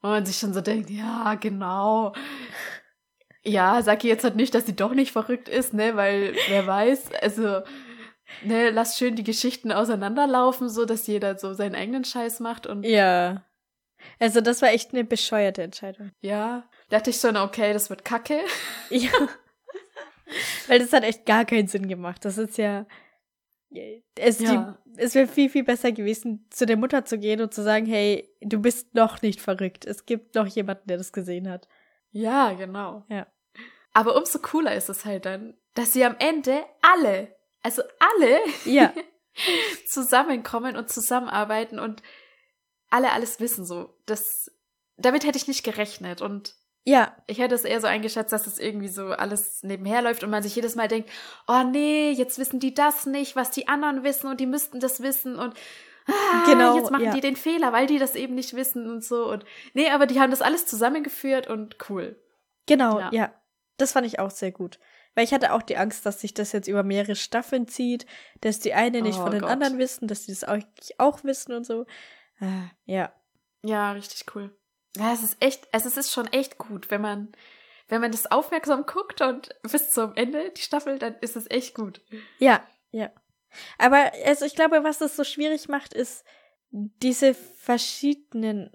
[0.02, 2.12] Und man sich schon so denkt, ja, genau.
[3.42, 6.66] Ja, sag ihr jetzt halt nicht, dass sie doch nicht verrückt ist, ne, weil wer
[6.66, 7.62] weiß, also,
[8.44, 12.84] ne, lass schön die Geschichten auseinanderlaufen, so dass jeder so seinen eigenen Scheiß macht und
[12.84, 13.42] ja.
[14.18, 16.12] Also das war echt eine bescheuerte Entscheidung.
[16.20, 18.40] ja, dachte ich schon, okay, das wird kacke.
[18.90, 19.10] Ja.
[20.68, 22.24] Weil das hat echt gar keinen Sinn gemacht.
[22.24, 22.86] Das ist ja.
[24.16, 24.78] Es, Ja.
[24.84, 27.86] die, es wäre viel, viel besser gewesen, zu der Mutter zu gehen und zu sagen,
[27.86, 29.84] hey, du bist noch nicht verrückt.
[29.84, 31.68] Es gibt noch jemanden, der das gesehen hat.
[32.10, 33.04] Ja, genau.
[33.08, 33.26] Ja.
[33.92, 38.92] Aber umso cooler ist es halt dann, dass sie am Ende alle, also alle Ja.
[39.86, 42.02] zusammenkommen und zusammenarbeiten und
[42.88, 43.96] alle alles wissen so.
[44.06, 44.50] Das,
[44.96, 47.14] damit hätte ich nicht gerechnet und Ja.
[47.26, 50.42] ich hätte es eher so eingeschätzt, dass es irgendwie so alles nebenher läuft und man
[50.42, 51.10] sich jedes Mal denkt,
[51.46, 55.00] oh nee, jetzt wissen die das nicht, was die anderen wissen und die müssten das
[55.02, 55.54] wissen und
[56.06, 57.12] ah, Genau, jetzt machen ja.
[57.14, 60.20] die den Fehler, weil die das eben nicht wissen und so und nee, aber die
[60.20, 62.20] haben das alles zusammengeführt und cool.
[62.66, 63.10] Genau, Ja.
[63.12, 63.34] ja.
[63.76, 64.78] Das fand ich auch sehr gut.
[65.14, 68.04] Weil ich hatte auch die Angst, dass sich das jetzt über mehrere Staffeln zieht,
[68.42, 69.50] dass die eine nicht Oh von den Gott.
[69.50, 70.58] anderen wissen, dass die das auch,
[70.98, 71.86] auch wissen und so.
[72.40, 73.12] Ah, ja.
[73.64, 74.54] Ja, richtig cool.
[74.96, 77.32] Ja, es ist echt, also es ist schon echt gut, wenn man,
[77.88, 81.74] wenn man das aufmerksam guckt und bis zum Ende die Staffel, dann ist es echt
[81.74, 82.00] gut.
[82.38, 83.10] Ja, ja.
[83.78, 86.24] Aber also ich glaube, was das so schwierig macht, ist
[86.70, 88.70] diese verschiedenen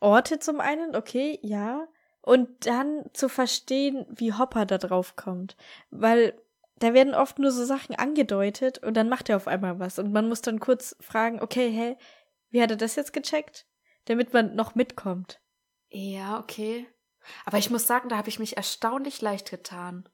[0.00, 1.88] Orte zum einen, okay, ja.
[2.22, 5.56] Und dann zu verstehen, wie Hopper da drauf kommt.
[5.90, 6.40] Weil
[6.78, 9.98] da werden oft nur so Sachen angedeutet und dann macht er auf einmal was.
[9.98, 11.96] Und man muss dann kurz fragen, okay, hä,
[12.50, 13.66] wie hat er das jetzt gecheckt?
[14.06, 15.40] Damit man noch mitkommt.
[15.90, 16.86] Ja, okay.
[17.44, 20.08] Aber ich muss sagen, da habe ich mich erstaunlich leicht getan,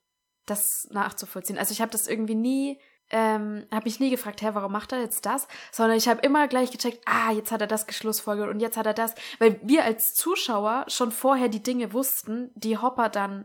[0.46, 1.58] das nachzuvollziehen.
[1.58, 5.00] Also ich habe das irgendwie nie, ähm, habe mich nie gefragt, hä, warum macht er
[5.00, 5.46] jetzt das?
[5.70, 8.86] Sondern ich habe immer gleich gecheckt, ah, jetzt hat er das geschlussfolgert und jetzt hat
[8.86, 9.14] er das.
[9.38, 13.44] Weil wir als Zuschauer schon vorher die Dinge wussten, die Hopper dann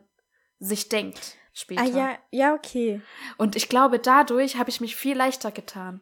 [0.60, 1.82] sich denkt später.
[1.82, 3.02] Ah ja, ja, okay.
[3.38, 6.02] Und ich glaube, dadurch habe ich mich viel leichter getan.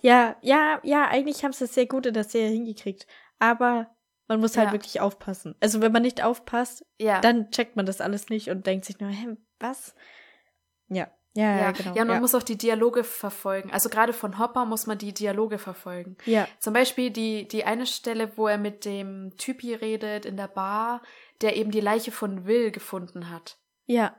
[0.00, 3.06] Ja, ja, ja, eigentlich haben sie es sehr gut in der Serie hingekriegt.
[3.38, 3.88] Aber
[4.28, 4.72] man muss halt Ja.
[4.72, 5.54] wirklich aufpassen.
[5.60, 7.20] Also wenn man nicht aufpasst, Ja.
[7.20, 9.94] dann checkt man das alles nicht und denkt sich nur, hä, was?
[10.88, 11.94] Ja, ja, ja, ja, genau.
[11.94, 12.20] ja, man ja.
[12.20, 13.70] muss auch die Dialoge verfolgen.
[13.72, 16.16] Also gerade von Hopper muss man die Dialoge verfolgen.
[16.24, 20.48] ja, Zum Beispiel die, die eine Stelle, wo er mit dem Typi redet in der
[20.48, 21.02] Bar,
[21.42, 23.58] der eben die Leiche von Will gefunden hat.
[23.86, 24.16] ja,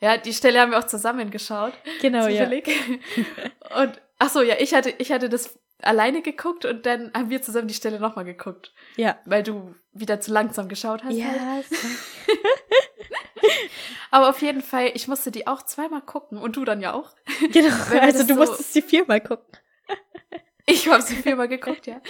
[0.00, 1.72] Ja, die Stelle haben wir auch zusammen geschaut.
[2.02, 2.44] genau, ja.
[2.44, 2.68] zufällig.
[3.82, 7.42] Und ach so, ja, ich hatte, ich hatte das alleine geguckt und dann haben wir
[7.42, 9.18] zusammen die Stelle nochmal geguckt, Ja.
[9.26, 11.10] weil du wieder zu langsam geschaut hast.
[11.12, 11.16] halt.
[11.18, 11.76] Ja, so.
[14.10, 17.10] Aber auf jeden Fall, ich musste die auch zweimal gucken und du dann ja auch.
[17.52, 17.74] genau.
[18.00, 19.46] Also das du so- musstest sie viermal gucken.
[20.68, 22.00] Ich ich habe sie viermal geguckt, ja.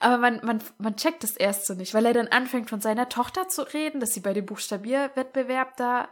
[0.00, 3.08] Aber man, man, man checkt es erst so nicht, weil er dann anfängt von seiner
[3.08, 6.08] Tochter zu reden, dass sie bei dem Buchstabierwettbewerb da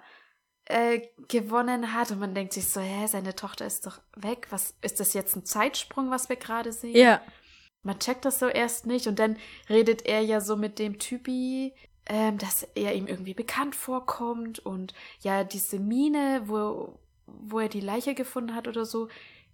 [0.71, 4.47] äh, gewonnen hat und man denkt sich so, hä, seine Tochter ist doch weg.
[4.51, 6.97] Was ist das jetzt ein Zeitsprung, was wir gerade sehen?
[6.97, 7.21] Ja.
[7.83, 9.37] Man checkt das so erst nicht und dann
[9.69, 11.73] redet er ja so mit dem Typi,
[12.07, 17.81] ähm, dass er ihm irgendwie bekannt vorkommt und ja, diese Mine, wo, wo er die
[17.81, 19.09] Leiche gefunden hat oder so,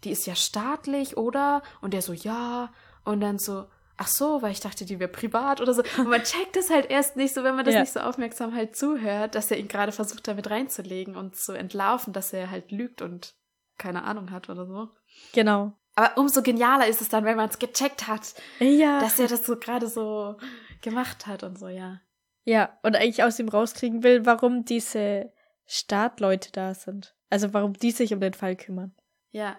[0.04, 1.62] die ist ja staatlich, oder?
[1.80, 2.72] Und er so, ja.
[3.04, 5.82] Und dann so, ach so, weil ich dachte, die wäre privat oder so.
[5.98, 7.80] Und man checkt es halt erst nicht so, wenn man das Ja.
[7.80, 12.12] nicht so aufmerksam halt zuhört, dass er ihn gerade versucht, damit reinzulegen und zu entlarven,
[12.12, 13.34] dass er halt lügt und
[13.78, 14.88] keine Ahnung hat oder so.
[15.32, 15.72] Genau.
[15.94, 19.00] Aber umso genialer ist es dann, wenn man es gecheckt hat, Ja.
[19.00, 20.36] dass er das so gerade so
[20.82, 22.00] gemacht hat und so, ja.
[22.44, 25.32] ja, und eigentlich aus ihm rauskriegen will, warum diese
[25.64, 27.14] Startleute da sind.
[27.30, 28.94] Also warum die sich um den Fall kümmern.
[29.30, 29.56] Ja,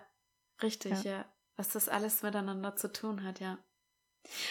[0.62, 1.12] richtig, Ja.
[1.12, 1.26] ja.
[1.58, 3.58] Was das alles miteinander zu tun hat, ja.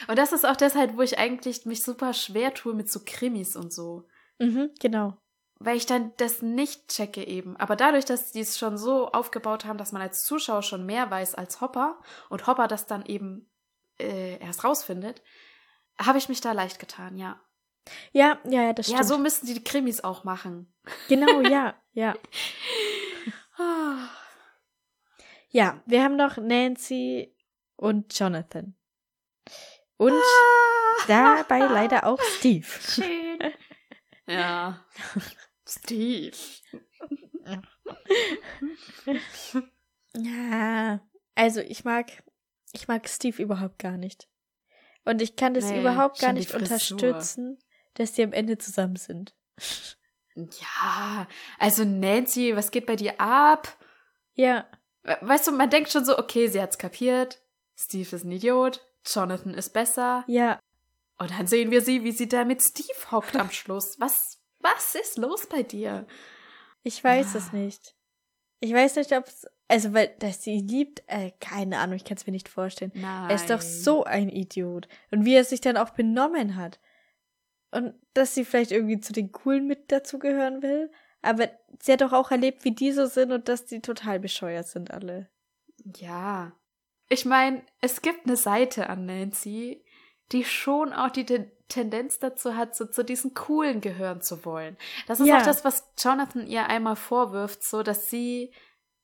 [0.09, 3.57] Und das ist auch deshalb, wo ich eigentlich mich super schwer tue mit so Krimis
[3.57, 4.07] und so.
[4.39, 5.17] Mhm, genau.
[5.59, 7.57] Weil ich dann das nicht checke eben.
[7.57, 11.11] Aber dadurch, dass die es schon so aufgebaut haben, dass man als Zuschauer schon mehr
[11.11, 13.49] weiß als Hopper und Hopper das dann eben
[13.99, 15.23] äh, erst rausfindet,
[15.99, 17.41] habe ich mich da leicht getan, ja.
[18.13, 19.09] Ja, ja, ja, das Ja, stimmt.
[19.09, 20.75] so müssten die die Krimis auch machen.
[21.09, 22.15] Genau, ja, ja.
[23.57, 24.09] Ah.
[25.49, 27.35] Ja, wir haben noch Nancy
[27.77, 28.76] und Jonathan.
[29.99, 30.13] Und
[31.09, 32.67] dabei leider auch Steve.
[32.81, 33.39] Schön.
[34.27, 34.85] Ja.
[35.67, 36.37] Steve.
[40.17, 41.01] Ja,
[41.35, 42.11] also ich mag,
[42.73, 44.29] ich mag Steve überhaupt gar nicht.
[45.05, 47.59] Und ich kann das Nee, überhaupt gar nicht unterstützen,
[47.95, 49.35] dass die am Ende zusammen sind.
[50.35, 51.29] Ja,
[51.59, 53.77] also Nancy, was geht bei dir ab?
[54.35, 54.67] Ja,
[55.03, 57.41] We- Weißt du, man denkt schon so, okay, sie hat's kapiert.
[57.77, 58.85] Steve ist ein Idiot.
[59.07, 60.25] Jonathan ist besser.
[60.27, 60.59] ja,
[61.19, 63.99] Und dann sehen wir sie, wie sie da mit Steve hockt am Schluss.
[64.01, 66.07] Was, was ist los bei dir?
[66.83, 67.39] ich weiß Ah.
[67.39, 67.95] es nicht.
[68.61, 72.05] Ich weiß nicht, ob es, also weil, dass sie ihn liebt, äh, keine Ahnung, ich
[72.05, 72.93] kann es mir nicht vorstellen.
[72.95, 73.29] Nein.
[73.31, 74.89] Er ist doch so ein Idiot.
[75.11, 76.81] Und wie er sich dann auch benommen hat.
[77.73, 80.91] Und dass sie vielleicht irgendwie zu den Coolen mit dazugehören will.
[81.23, 81.51] Aber
[81.83, 84.91] sie hat doch auch erlebt, wie die so sind und dass die total bescheuert sind
[84.93, 85.29] alle.
[85.97, 86.53] Ja.
[87.09, 89.85] Ich meine, es gibt eine Seite an Nancy,
[90.33, 94.77] die schon auch die Ten Tendenz dazu hat, so zu diesen Coolen gehören zu wollen.
[95.09, 95.39] Das ist Ja.
[95.39, 98.53] auch das, was Jonathan ihr einmal vorwirft, so dass sie,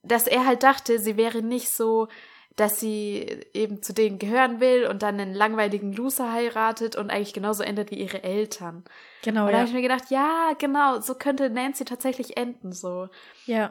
[0.03, 2.07] dass er halt dachte, sie wäre nicht so,
[2.55, 7.33] dass sie eben zu denen gehören will und dann einen langweiligen Loser heiratet und eigentlich
[7.33, 8.85] genauso endet wie ihre Eltern.
[9.23, 9.59] Genau, und da ja.
[9.59, 13.09] habe ich mir gedacht, ja, genau, so könnte Nancy tatsächlich enden, so.
[13.47, 13.71] ja.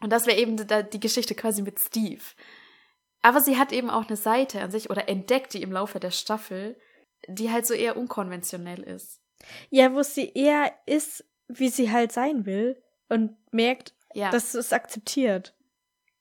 [0.00, 2.22] Und das wäre eben die, die Geschichte quasi mit Steve.
[3.28, 6.10] Aber sie hat eben auch eine Seite an sich oder entdeckt die im Laufe der
[6.10, 6.78] Staffel,
[7.26, 9.20] die halt so eher unkonventionell ist.
[9.68, 14.30] Ja, wo sie eher ist, wie sie halt sein will und merkt, Ja.
[14.30, 15.54] dass es akzeptiert.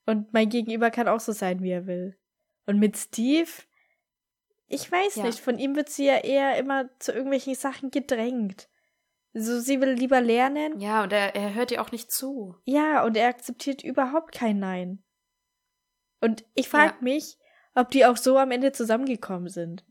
[0.06, 2.18] Und mein Gegenüber kann auch so sein, wie er will.
[2.66, 3.50] Und mit Steve,
[4.68, 5.24] ich weiß Ja.
[5.24, 8.68] nicht, von ihm wird sie ja eher immer zu irgendwelchen Sachen gedrängt.
[9.34, 10.78] So, sie will lieber lernen.
[10.82, 12.56] ja, und er, er hört ihr auch nicht zu.
[12.66, 15.04] Ja, und er akzeptiert überhaupt kein Nein.
[16.22, 17.02] Und ich frage Ja.
[17.02, 17.38] mich,
[17.76, 19.86] ob die auch so am Ende zusammengekommen sind.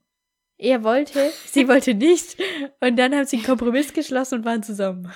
[0.58, 2.36] Er wollte, sie wollte nicht.
[2.80, 5.12] Und dann haben sie einen Kompromiss geschlossen und waren zusammen.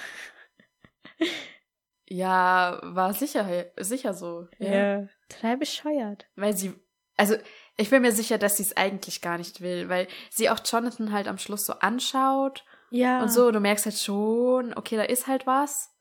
[2.08, 4.48] Ja, war sicher, sicher so.
[4.58, 5.06] Ja.
[5.28, 6.26] Total bescheuert.
[6.34, 6.74] Weil sie,
[7.16, 7.36] also
[7.76, 11.12] ich bin mir sicher, dass sie es eigentlich gar nicht will, weil sie auch Jonathan
[11.12, 13.22] halt am Schluss so anschaut Ja.
[13.22, 15.94] und so, du merkst halt schon, okay, da ist halt was.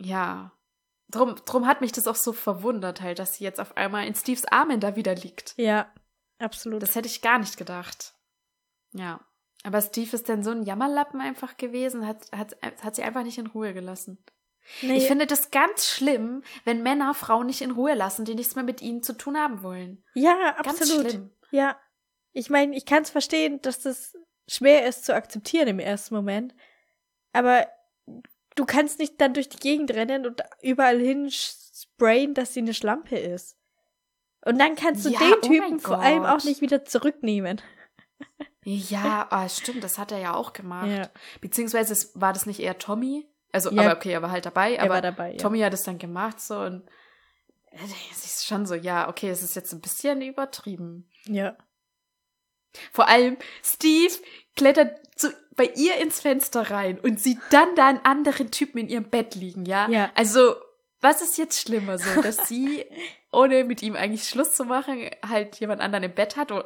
[0.00, 0.52] Ja.
[1.10, 4.14] Drum, drum hat mich das auch so verwundert halt, dass sie jetzt auf einmal in
[4.14, 5.54] Steves Armen da wieder liegt.
[5.56, 5.90] Ja,
[6.38, 6.82] absolut.
[6.82, 8.14] Das hätte ich gar nicht gedacht.
[8.92, 9.20] Ja.
[9.64, 13.38] Aber Steve ist dann so ein Jammerlappen einfach gewesen, hat, hat, hat sie einfach nicht
[13.38, 14.22] in Ruhe gelassen.
[14.82, 18.54] nee, Ich finde das ganz schlimm, wenn Männer Frauen nicht in Ruhe lassen, die nichts
[18.54, 20.04] mehr mit ihnen zu tun haben wollen.
[20.14, 21.10] ja, Ganz absolut.
[21.10, 21.30] schlimm.
[21.50, 21.76] Ja.
[22.32, 24.16] Ich meine, ich kann es verstehen, dass das
[24.46, 26.54] schwer ist zu akzeptieren im ersten Moment.
[27.32, 27.66] Aber
[28.58, 32.74] du kannst nicht dann durch die Gegend rennen und überall hin sprayen, dass sie eine
[32.74, 33.56] Schlampe ist.
[34.44, 37.60] Und dann kannst du Ja, den oh Typen mein vor allem auch nicht wieder zurücknehmen.
[38.64, 40.88] Ja, ah, stimmt, das hat er ja auch gemacht.
[40.88, 41.08] Ja.
[41.40, 43.26] Beziehungsweise war das nicht eher Tommy?
[43.52, 43.82] Also, Ja.
[43.82, 45.36] aber okay, er war halt dabei, Er aber war dabei.
[45.36, 46.86] Tommy hat es dann gemacht so und
[47.70, 47.78] äh,
[48.12, 51.08] es ist schon so, ja, okay, es ist jetzt ein bisschen übertrieben.
[51.26, 51.56] ja.
[52.92, 54.14] Vor allem, Steve
[54.56, 58.88] klettert zu, bei ihr ins Fenster rein und sieht dann da einen anderen Typen in
[58.88, 59.88] ihrem Bett liegen, ja?
[59.88, 60.10] Ja.
[60.14, 60.54] Also,
[61.00, 62.84] was ist jetzt schlimmer so, dass sie,
[63.32, 66.64] ohne mit ihm eigentlich Schluss zu machen, halt jemand anderen im Bett hat und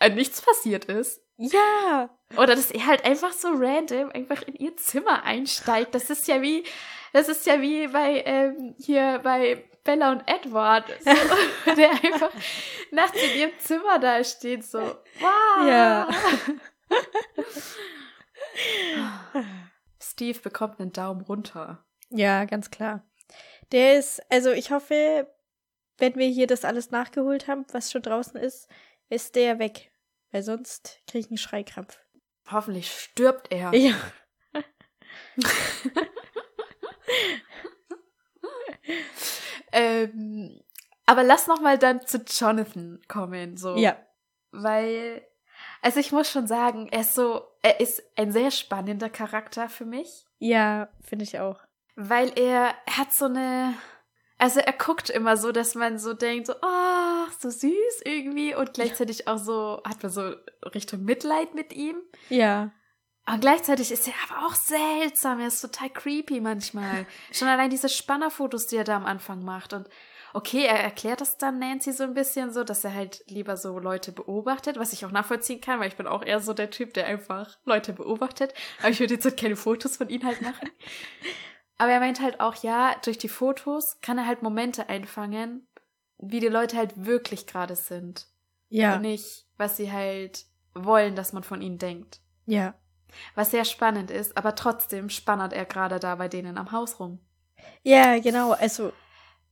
[0.00, 1.20] äh, nichts passiert ist?
[1.36, 2.10] Ja.
[2.36, 5.94] Oder dass er halt einfach so random einfach in ihr Zimmer einsteigt.
[5.94, 6.64] Das ist ja wie,
[7.12, 11.10] das ist ja wie bei, ähm, hier bei Bella und Edward, so,
[11.76, 12.30] der einfach
[12.90, 15.66] nachts in ihrem Zimmer da steht, so, wow.
[15.66, 16.08] Ja.
[20.00, 21.84] Steve bekommt einen Daumen runter.
[22.10, 23.04] Ja, ganz klar.
[23.72, 25.26] Der ist, also ich hoffe,
[25.98, 28.68] wenn wir hier das alles nachgeholt haben, was schon draußen ist,
[29.08, 29.90] ist der weg.
[30.30, 31.98] Weil sonst kriege ich einen Schreikrampf.
[32.50, 33.72] Hoffentlich stirbt er.
[33.74, 33.94] Ja.
[39.72, 40.60] ähm,
[41.06, 43.76] aber lass noch mal dann zu Jonathan kommen, so.
[43.76, 43.96] Ja.
[44.50, 45.26] Weil,
[45.80, 49.84] also ich muss schon sagen, er ist so, er ist ein sehr spannender Charakter für
[49.84, 50.26] mich.
[50.38, 51.60] Ja, finde ich auch.
[51.96, 53.74] Weil er, er hat so eine,
[54.38, 58.74] also er guckt immer so, dass man so denkt, so, oh, so süß irgendwie und
[58.74, 60.34] gleichzeitig auch so, hat man so
[60.74, 61.96] Richtung Mitleid mit ihm.
[62.28, 62.72] Ja.
[63.26, 67.06] Und gleichzeitig ist er aber auch seltsam, er ist total creepy manchmal.
[67.32, 69.88] Schon allein diese Spannerfotos, die er da am Anfang macht und
[70.34, 73.78] okay, er erklärt das dann Nancy so ein bisschen so, dass er halt lieber so
[73.78, 76.94] Leute beobachtet, was ich auch nachvollziehen kann, weil ich bin auch eher so der Typ,
[76.94, 78.54] der einfach Leute beobachtet.
[78.80, 80.70] Aber ich würde jetzt halt keine Fotos von ihnen halt machen.
[81.78, 85.66] Aber er meint halt auch, ja, durch die Fotos kann er halt Momente einfangen,
[86.18, 88.26] wie die Leute halt wirklich gerade sind.
[88.68, 88.96] Ja.
[88.96, 92.20] Und nicht, was sie halt wollen, dass man von ihnen denkt.
[92.46, 92.74] Ja.
[93.34, 97.20] Was sehr spannend ist, aber trotzdem spannert er gerade da bei denen am Haus rum.
[97.82, 98.52] Ja, genau.
[98.52, 98.92] Also,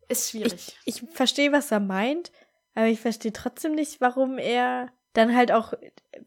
[0.09, 0.77] Ist schwierig.
[0.85, 2.33] ich, ich verstehe, was er meint,
[2.75, 5.75] aber ich verstehe trotzdem nicht, warum er dann halt auch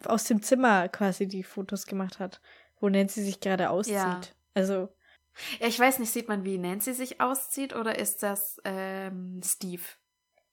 [0.05, 2.41] aus dem Zimmer quasi die Fotos gemacht hat,
[2.79, 3.95] wo Nancy sich gerade auszieht.
[3.95, 4.21] Ja.
[4.53, 4.89] Also,
[5.59, 9.81] ja, ich weiß nicht, sieht man, wie Nancy sich auszieht oder ist das ähm, Steve?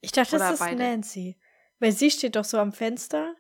[0.01, 0.77] ich dachte, Oder das ist beide.
[0.77, 1.39] Nancy.
[1.79, 3.35] Weil sie steht doch so am Fenster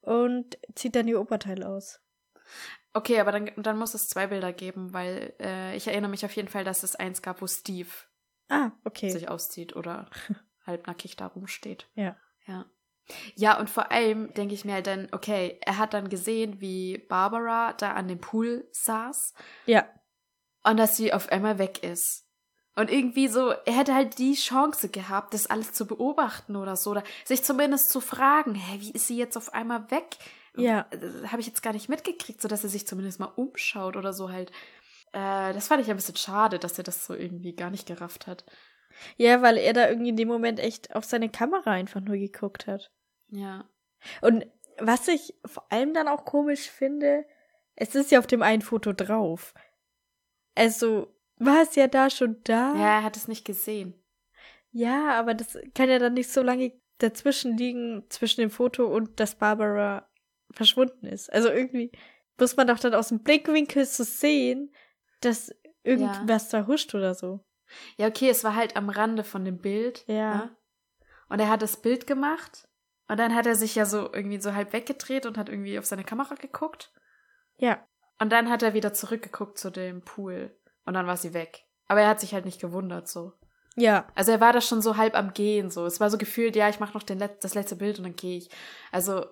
[0.00, 2.00] und zieht dann ihr Oberteil aus.
[2.94, 6.32] Okay, aber dann, dann muss es zwei Bilder geben, weil äh, ich erinnere mich auf
[6.36, 7.88] jeden Fall, dass es eins gab, wo Steve
[8.48, 9.10] Ah, okay.
[9.10, 10.10] sich auszieht oder
[10.66, 11.88] halbnackig da rumsteht.
[11.94, 12.16] Ja.
[12.46, 12.66] Ja.
[13.34, 16.98] Ja, und vor allem denke ich mir halt dann, okay, er hat dann gesehen, wie
[16.98, 19.34] Barbara da an dem Pool saß
[19.66, 19.86] Ja.
[20.62, 22.26] und dass sie auf einmal weg ist.
[22.76, 26.90] Und irgendwie so, er hätte halt die Chance gehabt, das alles zu beobachten oder so,
[26.92, 30.16] oder sich zumindest zu fragen, hä, wie ist sie jetzt auf einmal weg?
[30.56, 30.86] Ja.
[31.26, 34.30] Habe ich jetzt gar nicht mitgekriegt, so dass er sich zumindest mal umschaut oder so
[34.30, 34.50] halt.
[35.12, 38.26] Äh, das fand ich ein bisschen schade, dass er das so irgendwie gar nicht gerafft
[38.26, 38.44] hat.
[39.16, 42.66] Ja, weil er da irgendwie in dem Moment echt auf seine Kamera einfach nur geguckt
[42.66, 42.90] hat.
[43.28, 43.68] Ja.
[44.20, 44.46] Und
[44.78, 47.24] was ich vor allem dann auch komisch finde,
[47.74, 49.54] es ist ja auf dem einen Foto drauf.
[50.54, 52.74] Also, war es ja da schon da?
[52.74, 53.94] Ja, er hat es nicht gesehen.
[54.70, 59.18] Ja, aber das kann ja dann nicht so lange dazwischen liegen, zwischen dem Foto und
[59.18, 60.08] dass Barbara
[60.52, 61.32] verschwunden ist.
[61.32, 61.92] Also irgendwie
[62.38, 64.72] muss man doch dann aus dem Blickwinkel so sehen,
[65.20, 67.44] dass irgendwas da huscht oder so.
[67.96, 70.04] Ja, okay, es war halt am Rande von dem Bild.
[70.06, 70.34] Ja.
[70.34, 70.56] ne?
[71.28, 72.68] Und er hat das Bild gemacht.
[73.08, 75.86] Und dann hat er sich ja so irgendwie so halb weggedreht und hat irgendwie auf
[75.86, 76.92] seine Kamera geguckt.
[77.56, 77.86] Ja.
[78.18, 80.56] Und dann hat er wieder zurückgeguckt zu dem Pool.
[80.84, 81.64] Und dann war sie weg.
[81.88, 83.32] Aber er hat sich halt nicht gewundert, so.
[83.76, 84.06] Ja.
[84.14, 85.86] Also er war da schon so halb am Gehen, so.
[85.86, 88.16] Es war so gefühlt, ja, ich mache noch den Let das letzte Bild und dann
[88.16, 88.50] gehe ich.
[88.90, 89.24] Also,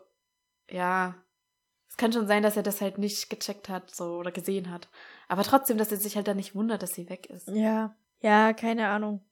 [0.70, 1.14] ja.
[1.88, 4.88] Es kann schon sein, dass er das halt nicht gecheckt hat, so, oder gesehen hat.
[5.28, 7.48] Aber trotzdem, dass er sich halt dann nicht wundert, dass sie weg ist.
[7.48, 7.94] Ja.
[8.20, 9.24] Ja, keine Ahnung.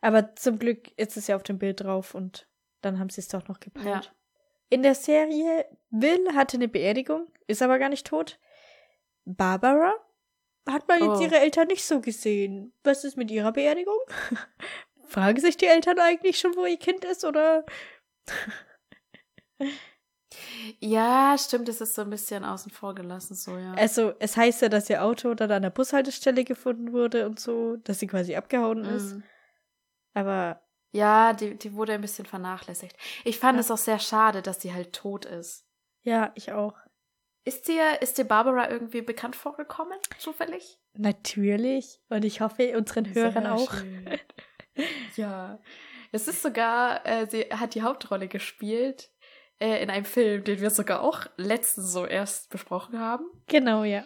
[0.00, 2.48] Aber zum Glück ist es ja auf dem Bild drauf und
[2.80, 3.86] dann haben sie es doch noch gepeilt.
[3.86, 4.02] Ja.
[4.70, 8.38] In der Serie, Will hatte eine Beerdigung, ist aber gar nicht tot.
[9.24, 9.94] Barbara
[10.68, 11.22] hat man jetzt Oh.
[11.22, 12.72] ihre Eltern nicht so gesehen.
[12.82, 13.98] Was ist mit ihrer Beerdigung?
[15.08, 17.64] Fragen sich die Eltern eigentlich schon, wo ihr Kind ist, oder?
[20.80, 23.72] Ja, stimmt, es ist so ein bisschen außen vor gelassen, so, ja.
[23.74, 27.76] Also, es heißt ja, dass ihr Auto dann an der Bushaltestelle gefunden wurde und so,
[27.76, 29.14] dass sie quasi abgehauen ist.
[29.14, 29.22] Mhm.
[30.14, 32.96] Aber Ja, die, die wurde ein bisschen vernachlässigt.
[33.24, 33.60] Ich fand Ja.
[33.60, 35.66] es auch sehr schade, dass sie halt tot ist.
[36.02, 36.74] ja, ich auch.
[37.44, 40.80] Ist dir, ist dir Barbara irgendwie bekannt vorgekommen, zufällig?
[40.94, 42.00] Natürlich.
[42.08, 43.72] Und ich hoffe, unseren Hörern Sehr auch.
[45.16, 45.58] ja.
[46.12, 49.10] Es ist sogar, äh, sie hat die Hauptrolle gespielt
[49.60, 53.24] äh, in einem Film, den wir sogar auch letztens so erst besprochen haben.
[53.46, 54.04] Genau, ja.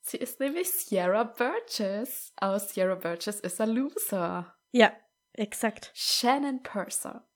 [0.00, 4.54] Sie ist nämlich Sierra Burgess aus Sierra Burgess is a Loser.
[4.70, 4.92] Ja,
[5.32, 5.90] exakt.
[5.94, 7.26] Shannon Purser.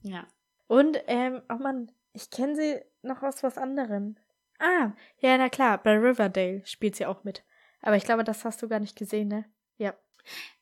[0.00, 0.26] Ja.
[0.66, 4.16] Und, ähm, oh Mann, ich kenne sie noch aus was anderem.
[4.58, 7.44] Ah, ja, na klar, bei Riverdale spielt sie auch mit.
[7.80, 9.44] Aber ich glaube, das hast du gar nicht gesehen, ne?
[9.76, 9.94] Ja.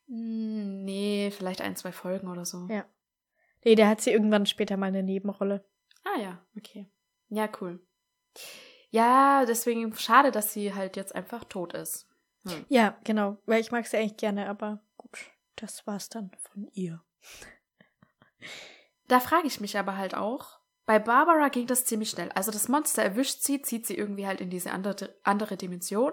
[0.07, 2.67] Hm, nee, vielleicht ein, zwei Folgen oder so.
[2.69, 2.85] Ja.
[3.65, 5.65] Nee, der hat sie irgendwann später mal eine Nebenrolle.
[6.15, 6.89] Ah ja, okay.
[7.29, 7.79] Ja, cool.
[8.89, 12.07] Ja, deswegen schade, dass sie halt jetzt einfach tot ist.
[12.43, 12.65] Hm.
[12.69, 13.37] Ja, genau.
[13.45, 15.19] Weil ich mag sie eigentlich gerne, aber gut,
[15.55, 17.03] das war's dann von ihr.
[19.09, 22.29] Da frage ich mich aber halt auch, bei Barbara ging das ziemlich schnell.
[22.33, 26.11] Also das Monster erwischt sie, zieht sie irgendwie halt in diese andere, andere Dimension.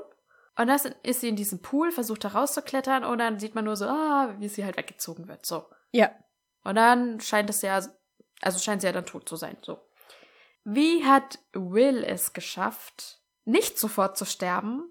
[0.57, 3.75] Und dann ist sie in diesem Pool, versucht da rauszuklettern und dann sieht man nur
[3.75, 5.45] so, ah, wie sie halt weggezogen wird.
[5.45, 5.67] So.
[5.91, 6.13] Ja.
[6.63, 7.83] Und dann scheint es ja,
[8.45, 9.57] also scheint sie ja dann tot zu sein.
[9.63, 9.79] So.
[10.65, 14.91] Wie hat Will es geschafft, nicht sofort zu sterben?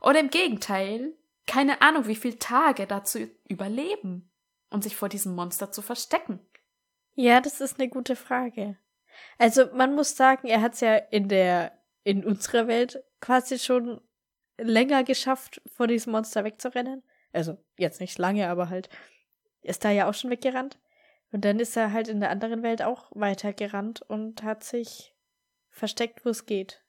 [0.00, 1.14] Oder im Gegenteil,
[1.46, 4.30] keine Ahnung, wie viele Tage dazu überleben
[4.70, 6.40] und sich vor diesem Monster zu verstecken?
[7.14, 8.76] Ja, das ist eine gute Frage.
[9.38, 14.00] Also man muss sagen, er hat es ja in der, in unserer Welt quasi schon
[14.58, 17.02] länger geschafft, vor diesem Monster wegzurennen.
[17.32, 18.88] Also jetzt nicht lange, aber halt
[19.62, 20.78] ist da ja auch schon weggerannt.
[21.32, 25.14] Und dann ist er halt in der anderen Welt auch weitergerannt und hat sich
[25.70, 26.82] versteckt, wo es geht.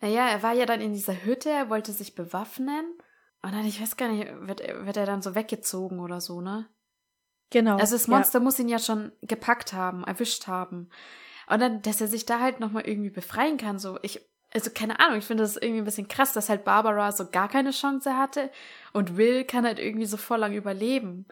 [0.00, 2.98] Naja, er war ja dann in dieser Hütte, er wollte sich bewaffnen.
[3.42, 6.68] Und dann, ich weiß gar nicht, wird, wird er dann so weggezogen oder so, ne?
[7.50, 7.76] Genau.
[7.76, 8.44] Also das Monster ja.
[8.44, 10.88] muss ihn ja schon gepackt haben, erwischt haben.
[11.48, 14.20] Und dann, dass er sich da halt nochmal irgendwie befreien kann, so, ich,
[14.54, 17.48] also keine Ahnung, ich finde das irgendwie ein bisschen krass, dass halt Barbara so gar
[17.48, 18.50] keine Chance hatte
[18.92, 21.26] und Will kann halt irgendwie so voll lang überleben.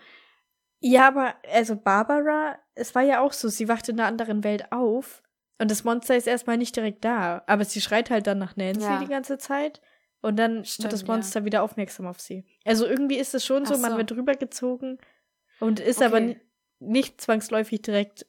[0.81, 4.71] Ja, aber also Barbara, es war ja auch so, sie wacht in einer anderen Welt
[4.71, 5.23] auf
[5.59, 8.83] und das Monster ist erstmal nicht direkt da, aber sie schreit halt dann nach Nancy
[8.83, 9.01] ja.
[9.01, 9.81] die ganze Zeit
[10.21, 11.47] und dann Stimmt, wird das Monster ja.
[11.47, 12.45] wieder aufmerksam auf sie.
[12.65, 14.99] Also irgendwie ist es schon so, so, man wird rübergezogen
[15.59, 16.07] und ist okay.
[16.07, 16.35] aber
[16.81, 18.27] nicht zwangsläufig direkt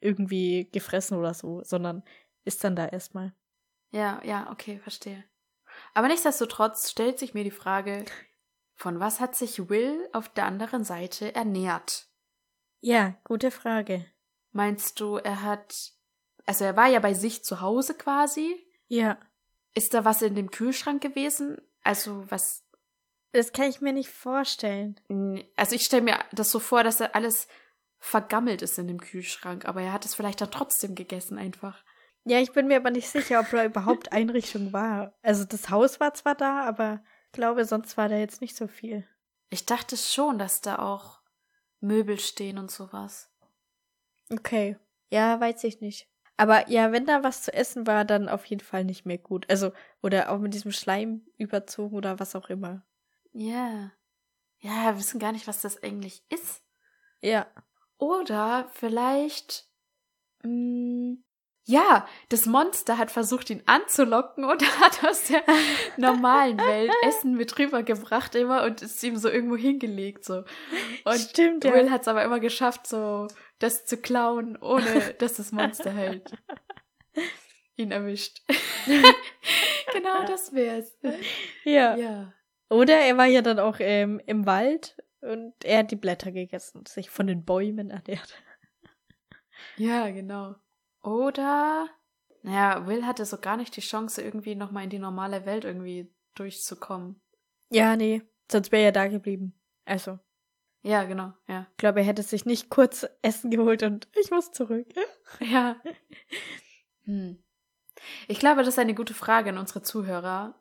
[0.00, 2.02] irgendwie gefressen oder so, sondern
[2.44, 3.32] ist dann da erstmal.
[3.92, 5.22] Ja, ja, okay, verstehe.
[5.94, 8.04] Aber nichtsdestotrotz stellt sich mir die Frage,
[8.74, 12.08] von was hat sich Will auf der anderen Seite ernährt?
[12.80, 14.04] Ja, gute Frage.
[14.50, 15.74] Meinst du, er hat.
[16.46, 18.66] Also er war ja bei sich zu Hause quasi?
[18.88, 19.18] Ja.
[19.74, 21.60] Ist da was in dem Kühlschrank gewesen?
[21.82, 22.64] Also was.
[23.32, 25.00] Das kann ich mir nicht vorstellen.
[25.56, 27.48] Also ich stelle mir das so vor, dass er alles
[27.98, 31.82] vergammelt ist in dem Kühlschrank, aber er hat es vielleicht dann trotzdem gegessen einfach.
[32.24, 35.14] Ja, ich bin mir aber nicht sicher, ob da überhaupt Einrichtung war.
[35.22, 37.02] Also das Haus war zwar da, aber
[37.32, 39.06] glaube, sonst war da jetzt nicht so viel.
[39.50, 41.20] Ich dachte schon, dass da auch
[41.80, 43.30] Möbel stehen und sowas.
[44.30, 44.76] Okay.
[45.10, 46.08] Ja, weiß ich nicht.
[46.36, 49.48] Aber ja, wenn da was zu essen war, dann auf jeden Fall nicht mehr gut.
[49.50, 52.86] Also, oder auch mit diesem Schleim überzogen oder was auch immer.
[53.32, 53.92] Ja.
[54.58, 56.62] Ja, wir wissen gar nicht, was das eigentlich ist.
[57.20, 57.46] Ja.
[57.98, 59.68] Oder vielleicht.
[60.42, 61.24] Mh, mm,
[61.64, 65.42] ja, das Monster hat versucht, ihn anzulocken und hat aus der
[65.96, 70.44] normalen Welt Essen mit rübergebracht immer und ist ihm so irgendwo hingelegt so.
[71.04, 71.90] Und Stimmt, Will ja.
[71.90, 76.32] hat es aber immer geschafft, so das zu klauen, ohne dass das Monster halt
[77.76, 78.42] ihn erwischt.
[79.92, 80.98] genau, das wär's.
[81.64, 81.96] Ja.
[81.96, 82.32] ja.
[82.68, 86.84] Oder er war ja dann auch ähm, im Wald und er hat die Blätter gegessen,
[86.86, 88.42] sich von den Bäumen ernährt.
[89.76, 90.56] Ja, genau.
[91.02, 91.88] Oder,
[92.42, 96.12] naja, Will hatte so gar nicht die Chance, irgendwie nochmal in die normale Welt irgendwie
[96.34, 97.20] durchzukommen.
[97.70, 99.54] Ja, nee, sonst wäre er da geblieben.
[99.84, 100.18] Also.
[100.82, 101.66] Ja, genau, ja.
[101.72, 104.86] Ich glaube, er hätte sich nicht kurz Essen geholt und ich muss zurück.
[105.40, 105.76] ja.
[107.04, 107.42] Hm.
[108.26, 110.60] Ich glaube, das ist eine gute Frage an unsere Zuhörer.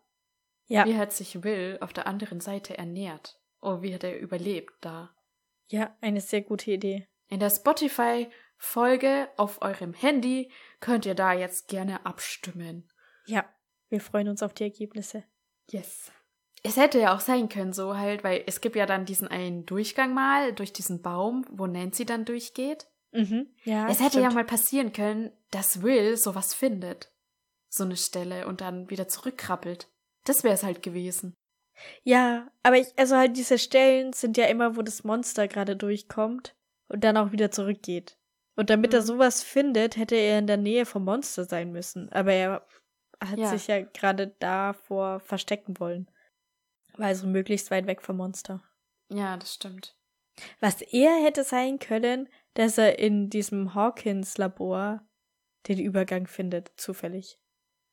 [0.68, 0.86] Ja.
[0.86, 3.40] Wie hat sich Will auf der anderen Seite ernährt?
[3.62, 5.14] Oh, wie hat er überlebt da?
[5.68, 7.08] Ja, eine sehr gute Idee.
[7.28, 7.50] In der
[8.62, 12.88] Spotify-Folge auf eurem Handy könnt ihr da jetzt gerne abstimmen.
[13.26, 13.46] Ja,
[13.90, 15.24] wir freuen uns auf die Ergebnisse.
[15.70, 16.12] Yes.
[16.64, 19.66] Es hätte ja auch sein können, so halt, weil es gibt ja dann diesen einen
[19.66, 22.88] Durchgang mal durch diesen Baum, wo Nancy dann durchgeht.
[23.12, 23.90] Mhm, ja.
[23.90, 24.24] Es hätte stimmt.
[24.26, 27.12] ja mal passieren können, dass Will sowas findet.
[27.68, 29.90] So eine Stelle und dann wieder zurückkrabbelt.
[30.24, 31.34] Das wäre es halt gewesen.
[32.04, 36.54] Ja, aber ich, also halt diese Stellen sind ja immer, wo das Monster gerade durchkommt
[36.90, 38.18] und dann auch wieder zurückgeht.
[38.56, 38.98] Und damit mhm.
[38.98, 42.12] er sowas findet, hätte er in der Nähe vom Monster sein müssen.
[42.12, 42.66] Aber er
[43.20, 43.50] hat ja.
[43.50, 46.10] sich ja gerade davor verstecken wollen.
[46.98, 48.62] War so möglichst weit weg vom Monster.
[49.10, 49.96] Ja, das stimmt.
[50.60, 55.06] Was eher hätte sein können, dass er in diesem Hawkins-Labor
[55.68, 57.40] den Übergang findet, zufällig.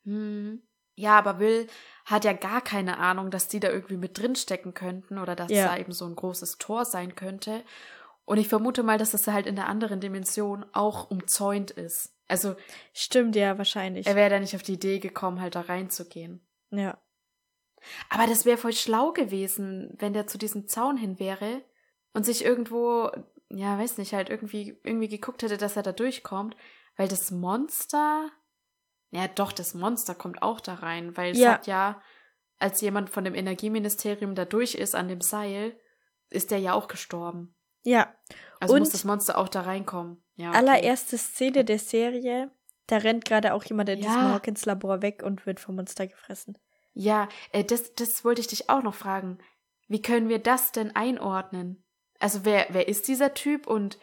[0.03, 0.63] Hm.
[0.95, 1.67] Ja, aber Will
[2.05, 5.49] hat ja gar keine Ahnung, dass die da irgendwie mit drin stecken könnten oder dass
[5.49, 5.67] ja.
[5.67, 7.63] da eben so ein großes Tor sein könnte.
[8.29, 12.15] Und ich vermute mal, dass das halt in der anderen Dimension auch umzäunt ist.
[12.27, 12.55] Also.
[12.93, 14.05] Stimmt, ja, wahrscheinlich.
[14.05, 16.47] Er wäre da nicht auf die Idee gekommen, halt da reinzugehen.
[16.69, 17.01] Ja.
[18.07, 21.63] Aber das wäre voll schlau gewesen, wenn der zu diesem Zaun hin wäre
[22.13, 23.09] und sich irgendwo,
[23.49, 26.55] ja, weiß nicht, halt irgendwie, irgendwie geguckt hätte, dass er da durchkommt,
[26.97, 28.29] weil das Monster,
[29.09, 31.53] ja doch, das Monster kommt auch da rein, weil es Ja.
[31.53, 31.99] hat ja,
[32.59, 35.75] als jemand von dem Energieministerium da durch ist an dem Seil,
[36.29, 37.55] ist der ja auch gestorben.
[37.89, 38.13] Ja,
[38.61, 40.21] Also Und- muss das Monster auch da reinkommen.
[40.35, 40.57] Ja, okay.
[40.57, 42.51] allererste Szene der Serie,
[42.87, 44.05] da rennt gerade auch jemand in Ja.
[44.07, 46.57] diesem Hawkins Labor weg und wird vom Monster gefressen.
[46.93, 49.37] Ja, äh, das, das wollte ich dich auch noch fragen.
[49.87, 51.83] Wie können wir das denn einordnen?
[52.19, 53.97] Also wer, wer ist dieser Typ und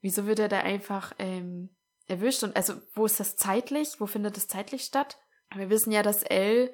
[0.00, 2.42] wieso wird er da einfach ähm, erwischt?
[2.42, 4.00] Und also wo ist das zeitlich?
[4.00, 5.18] Wo findet das zeitlich statt?
[5.54, 6.72] Wir wissen ja, dass Elle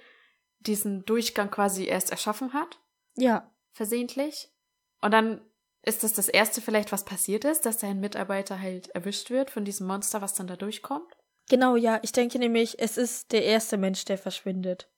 [0.61, 2.79] diesen Durchgang quasi erst erschaffen hat,
[3.17, 4.53] Ja, versehentlich.
[5.01, 5.41] Und dann
[5.83, 9.65] ist das das erste vielleicht, was passiert ist, dass sein Mitarbeiter halt erwischt wird von
[9.65, 11.11] diesem Monster, was dann da durchkommt.
[11.49, 11.99] genau, ja.
[12.03, 14.89] Ich denke nämlich, es ist der erste Mensch, der verschwindet.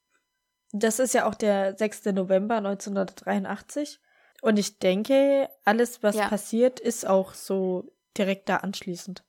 [0.72, 2.06] Das ist ja auch der 6.
[2.06, 4.00] November 1983.
[4.40, 6.28] Und ich denke, alles, was Ja.
[6.28, 9.22] passiert, ist auch so direkt da anschließend.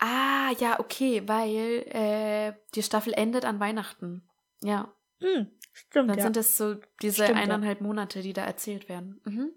[0.00, 4.28] Ah, ja, okay, weil äh, die Staffel endet an Weihnachten.
[4.62, 4.92] Ja.
[5.20, 6.24] Hm, stimmt, Dann ja.
[6.24, 7.42] sind es so diese Stimmt, ja.
[7.44, 9.20] eineinhalb Monate, die da erzählt werden.
[9.24, 9.52] Mhm.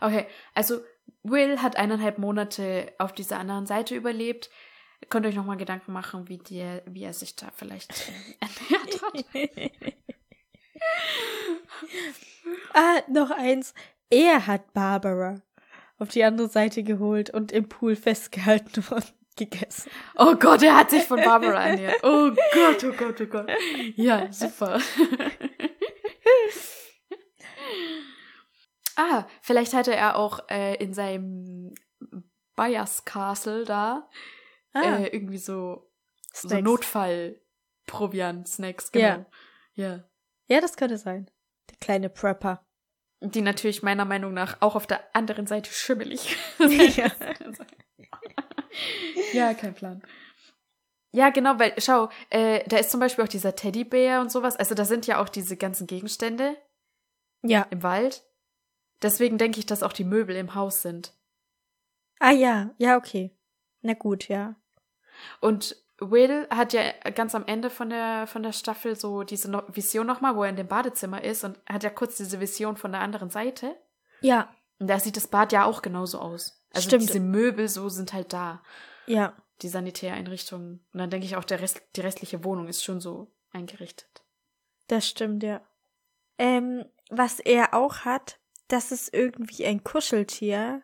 [0.00, 0.80] Okay, also
[1.22, 4.50] Will hat eineinhalb Monate auf dieser anderen Seite überlebt.
[5.10, 8.12] Könnt ihr euch nochmal Gedanken machen, wie, der, wie er sich da vielleicht äh,
[8.70, 9.24] ernährt hat.
[12.74, 13.74] ah, noch eins.
[14.10, 15.42] Er hat Barbara
[15.98, 19.90] auf die andere Seite geholt und im Pool festgehalten und gegessen.
[20.16, 22.02] Oh Gott, er hat sich von Barbara ernährt.
[22.02, 23.50] Oh Gott, oh Gott, oh Gott.
[23.94, 24.80] Ja, super.
[28.98, 31.72] Ah, vielleicht hatte er auch äh, in seinem
[32.56, 34.08] Bias Castle da
[34.74, 35.90] Ah, äh, irgendwie so,
[36.32, 36.64] so Snacks.
[36.64, 39.06] Notfall-Proviant-Snacks, genau.
[39.06, 39.26] Ja.
[39.74, 40.04] ja.
[40.48, 41.30] ja, das könnte sein.
[41.70, 42.64] Der kleine Prepper.
[43.20, 47.10] Die natürlich meiner Meinung nach auch auf der anderen Seite schimmelig Ja.
[49.32, 50.02] ja, kein Plan.
[51.10, 54.56] Ja, genau, weil, schau, äh, da ist zum Beispiel auch dieser Teddybär und sowas.
[54.56, 56.56] Also da sind ja auch diese ganzen Gegenstände
[57.42, 57.66] Ja.
[57.70, 58.24] im Wald.
[59.02, 61.14] Deswegen denke ich, dass auch die Möbel im Haus sind.
[62.18, 63.36] Ah ja, ja, okay.
[63.82, 64.56] Na gut, ja.
[65.40, 69.62] Und Will hat ja ganz am Ende von der, von der Staffel so diese no
[69.68, 72.92] Vision nochmal, wo er in dem Badezimmer ist und hat ja kurz diese Vision von
[72.92, 73.76] der anderen Seite.
[74.20, 76.64] Ja, Und da sieht das Bad ja auch genauso aus.
[76.72, 77.02] Also Stimmt.
[77.02, 78.62] diese Möbel so sind halt da,
[79.06, 79.34] ja.
[79.62, 80.86] die Sanitäreinrichtungen.
[80.92, 84.22] Und dann denke ich auch, der Rest, die restliche Wohnung ist schon so eingerichtet.
[84.86, 85.60] Das stimmt, ja.
[86.38, 88.38] Ähm, was er auch hat,
[88.68, 90.82] das ist irgendwie ein Kuscheltier,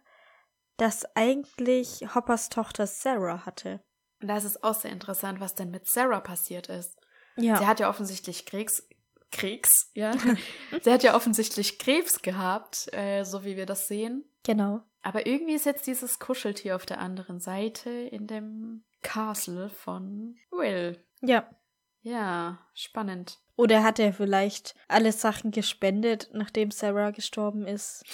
[0.77, 3.83] das eigentlich Hoppers Tochter Sarah hatte.
[4.21, 6.99] Und da ist es auch sehr interessant, was denn mit Sarah passiert ist.
[7.37, 7.57] Ja.
[7.57, 8.87] Sie hat ja offensichtlich Krebs,
[9.31, 10.13] Krebs, ja.
[10.83, 14.25] Sie hat ja offensichtlich Krebs gehabt, äh, so wie wir das sehen.
[14.43, 14.83] genau.
[15.03, 21.05] Aber irgendwie ist jetzt dieses Kuscheltier auf der anderen Seite in dem Castle von Will.
[21.21, 21.47] Ja.
[22.05, 23.39] Ja, spannend.
[23.57, 28.05] Oder hat er vielleicht alle Sachen gespendet, nachdem Sarah gestorben ist?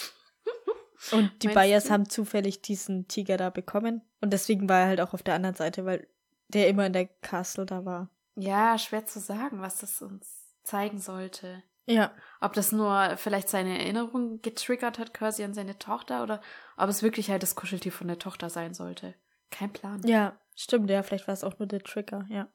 [1.13, 1.91] Und die Meinst Bayers du?
[1.91, 4.03] haben zufällig diesen Tiger da bekommen.
[4.21, 6.07] Und deswegen war er halt auch auf der anderen Seite, weil
[6.49, 8.09] der immer in der Castle da war.
[8.37, 11.63] Ja, schwer zu sagen, was das uns zeigen sollte.
[11.87, 12.13] Ja.
[12.41, 16.41] Ob das nur vielleicht seine Erinnerung getriggert hat, quasi an seine Tochter, oder
[16.77, 19.15] ob es wirklich halt das Kuscheltier von der Tochter sein sollte.
[19.51, 20.01] Kein Plan.
[20.07, 22.47] Ja, stimmt, ja, vielleicht war es auch nur der Trigger, ja.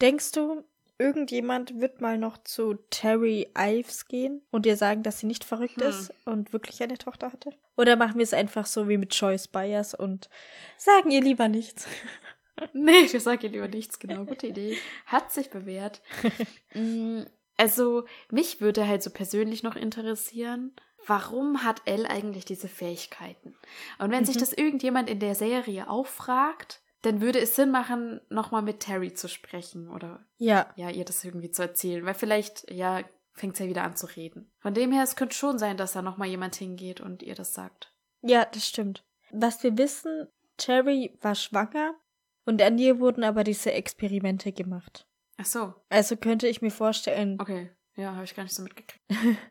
[0.00, 0.64] Denkst du,
[0.98, 5.80] irgendjemand wird mal noch zu Terry Ives gehen und ihr sagen, dass sie nicht verrückt
[5.80, 5.88] Hm.
[5.88, 7.50] ist und wirklich eine Tochter hatte?
[7.76, 10.28] Oder machen wir es einfach so wie mit Joyce Byers und
[10.76, 11.86] sagen ihr lieber nichts?
[12.74, 14.26] Nee, ich sage ihr lieber nichts, genau.
[14.26, 14.76] Gute Idee.
[15.06, 16.02] Hat sich bewährt.
[16.74, 17.22] Mm,
[17.56, 20.72] also, mich würde halt so persönlich noch interessieren,
[21.06, 23.54] warum hat Elle eigentlich diese Fähigkeiten?
[23.98, 24.40] Und wenn sich Mhm.
[24.40, 29.14] das irgendjemand in der Serie auch fragt, dann würde es Sinn machen, nochmal mit Terry
[29.14, 33.58] zu sprechen oder Ja, ja, ihr das irgendwie zu erzählen, weil vielleicht, ja, fängt es
[33.60, 34.50] ja wieder an zu reden.
[34.58, 37.54] Von dem her, es könnte schon sein, dass da nochmal jemand hingeht und ihr das
[37.54, 37.94] sagt.
[38.22, 39.04] ja, das stimmt.
[39.32, 40.26] Was wir wissen,
[40.56, 41.94] Terry war schwanger
[42.44, 45.06] und an ihr wurden aber diese Experimente gemacht.
[45.38, 47.70] Ach so, Also könnte ich mir vorstellen, okay.
[47.96, 49.00] Ja, habe ich gar nicht so mitgekriegt.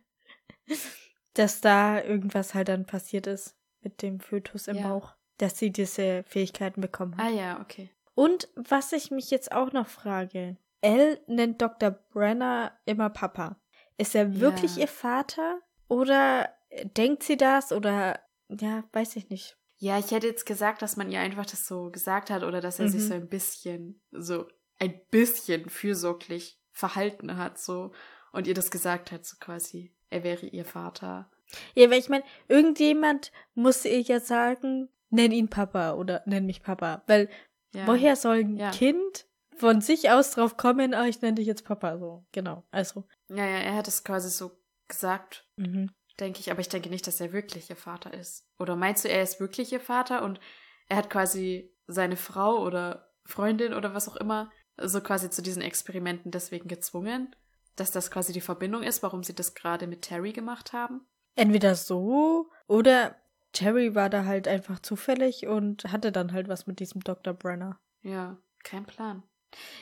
[1.33, 4.89] dass da irgendwas halt dann passiert ist mit dem Fötus im Ja.
[4.89, 7.25] Bauch, dass sie diese Fähigkeiten bekommen hat.
[7.25, 7.89] Ah ja, okay.
[8.15, 11.91] Und was ich mich jetzt auch noch frage, Elle nennt Dr.
[11.91, 13.57] Brenner immer Papa.
[13.97, 14.83] Ist er wirklich Ja.
[14.83, 15.59] ihr Vater?
[15.89, 16.53] Oder
[16.95, 17.71] denkt sie das?
[17.73, 18.19] Oder
[18.49, 19.57] ja, weiß ich nicht.
[19.77, 22.79] Ja, ich hätte jetzt gesagt, dass man ihr einfach das so gesagt hat oder dass
[22.79, 23.07] er sich Mhm.
[23.07, 27.91] so ein bisschen, so ein bisschen fürsorglich verhalten hat, so
[28.31, 31.29] und ihr das gesagt hat, so quasi, er wäre ihr Vater.
[31.75, 36.61] Ja, weil ich meine, irgendjemand muss ihr ja sagen, nenn ihn Papa oder nenn mich
[36.63, 37.03] Papa.
[37.07, 37.29] Weil
[37.73, 37.85] Ja.
[37.87, 38.71] woher soll ein Ja.
[38.71, 39.25] Kind
[39.57, 41.97] von sich aus drauf kommen, ah, ich nenne dich jetzt Papa.
[41.97, 42.63] So, genau.
[42.71, 43.05] Also.
[43.29, 44.51] Ja, ja, er hat es quasi so
[44.87, 45.91] gesagt, Mhm.
[46.19, 48.45] denke ich, aber ich denke nicht, dass er wirklich ihr Vater ist.
[48.57, 50.39] Oder meinst du, er ist wirklich ihr Vater und
[50.87, 54.51] er hat quasi seine Frau oder Freundin oder was auch immer
[54.81, 57.35] so quasi zu diesen Experimenten deswegen gezwungen,
[57.75, 61.01] dass das quasi die Verbindung ist, warum sie das gerade mit Terry gemacht haben?
[61.35, 63.15] Entweder so oder
[63.53, 67.33] Terry war da halt einfach zufällig und hatte dann halt was mit diesem Dr.
[67.33, 67.79] Brenner.
[68.01, 69.23] Ja, kein Plan.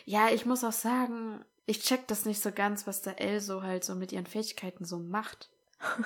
[0.06, 3.64] Ja, ich muss auch sagen, ich check das nicht so ganz, was der Elle so
[3.64, 5.50] halt so mit ihren Fähigkeiten so macht.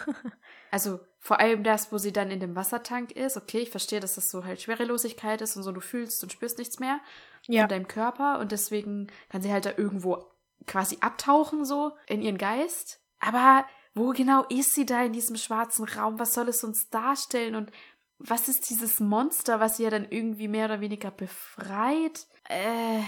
[0.74, 3.36] Also vor allem das, wo sie dann in dem Wassertank ist.
[3.36, 6.58] Okay, ich verstehe, dass das so halt Schwerelosigkeit ist und so, du fühlst und spürst
[6.58, 7.00] nichts mehr
[7.48, 7.64] Ja.
[7.64, 10.26] in deinem Körper und deswegen kann sie halt da irgendwo
[10.68, 13.02] quasi abtauchen so in ihren Geist.
[13.20, 16.20] Aber wo genau ist sie da in diesem schwarzen Raum?
[16.20, 17.56] Was soll es uns darstellen?
[17.56, 17.72] Und
[18.20, 22.28] was ist dieses Monster, was sie ja dann irgendwie mehr oder weniger befreit?
[22.48, 23.02] Äh,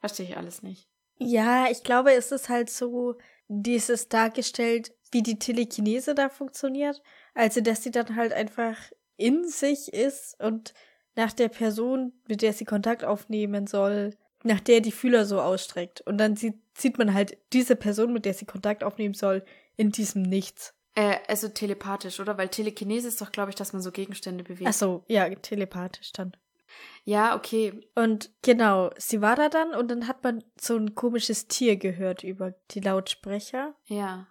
[0.00, 0.88] verstehe ich alles nicht.
[1.18, 3.16] Ja, ich glaube, es ist halt so
[3.48, 7.02] dieses dargestellt, wie die Telekinese da funktioniert.
[7.34, 8.76] Also, dass sie dann halt einfach
[9.16, 10.74] in sich ist und
[11.14, 16.00] nach der Person, mit der sie Kontakt aufnehmen soll, nach der die Fühler so ausstreckt.
[16.00, 19.44] Und dann sieht, sieht man halt diese Person, mit der sie Kontakt aufnehmen soll,
[19.76, 20.74] in diesem Nichts.
[20.94, 22.38] Äh, also telepathisch, oder?
[22.38, 24.68] Weil Telekinese ist doch, glaube ich, dass man so Gegenstände bewegt.
[24.68, 26.36] Ach so, ja, telepathisch dann.
[27.04, 27.80] Ja, okay.
[27.94, 32.22] Und genau, sie war da dann und dann hat man so ein komisches Tier gehört
[32.24, 33.74] über die Lautsprecher.
[33.84, 34.26] Ja.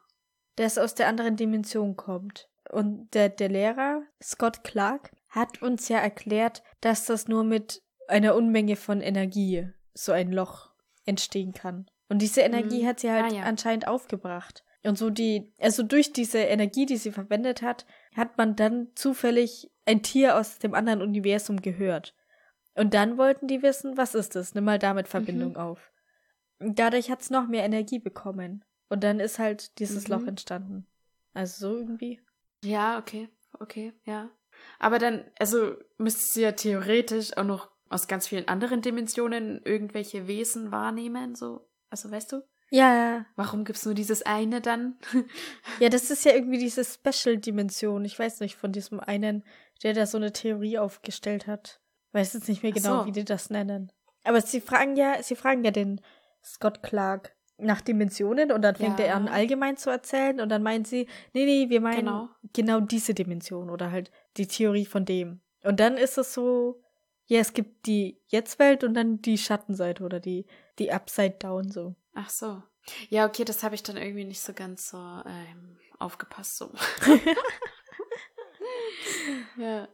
[0.56, 2.48] das aus der anderen Dimension kommt.
[2.70, 8.36] Und der, der Lehrer, Scott Clark, hat uns ja erklärt, dass das nur mit einer
[8.36, 10.70] Unmenge von Energie so ein Loch
[11.06, 11.88] entstehen kann.
[12.10, 12.88] Und diese Energie Mhm.
[12.88, 13.44] hat sie halt Ah, ja.
[13.44, 14.64] anscheinend aufgebracht.
[14.86, 19.72] Und so die, also durch diese Energie, die sie verwendet hat, hat man dann zufällig
[19.86, 22.14] ein Tier aus dem anderen Universum gehört.
[22.76, 24.56] Und dann wollten die wissen, was ist das?
[24.56, 25.58] Nimm mal damit Verbindung Mhm.
[25.58, 25.92] auf.
[26.60, 28.66] Dadurch hat's noch mehr Energie bekommen.
[28.90, 30.14] Und dann ist halt dieses Mhm.
[30.16, 30.88] Loch entstanden.
[31.34, 32.22] Also so irgendwie.
[32.64, 33.30] Ja, okay.
[33.60, 34.30] Okay, ja.
[34.80, 40.28] Aber dann, also müsste sie ja theoretisch auch noch aus ganz vielen anderen Dimensionen irgendwelche
[40.28, 41.68] Wesen wahrnehmen, so.
[41.90, 42.42] Also weißt du?
[42.74, 44.96] Ja, Warum gibt's nur dieses eine dann?
[45.80, 48.04] ja, das ist ja irgendwie diese Special-Dimension.
[48.04, 49.44] Ich weiß nicht, von diesem einen,
[49.84, 51.80] der da so eine Theorie aufgestellt hat.
[52.14, 53.06] Weiß jetzt nicht mehr genau, so.
[53.06, 53.92] wie die das nennen.
[54.24, 56.02] Aber sie fragen ja, sie fragen ja den
[56.44, 59.06] Scott Clark nach Dimensionen und dann fängt Ja.
[59.06, 62.30] er an, allgemein zu erzählen und dann meint sie, nee, nee, wir meinen Genau.
[62.54, 65.42] genau diese Dimension oder halt die Theorie von dem.
[65.64, 66.82] Und dann ist es so,
[67.28, 70.48] ja, es gibt die Jetztwelt und dann die Schattenseite oder die,
[70.80, 71.96] die Upside Down so.
[72.14, 72.62] Ach so.
[73.10, 76.72] Ja, okay, das habe ich dann irgendwie nicht so ganz so ähm, aufgepasst, so.
[79.58, 79.88] ja.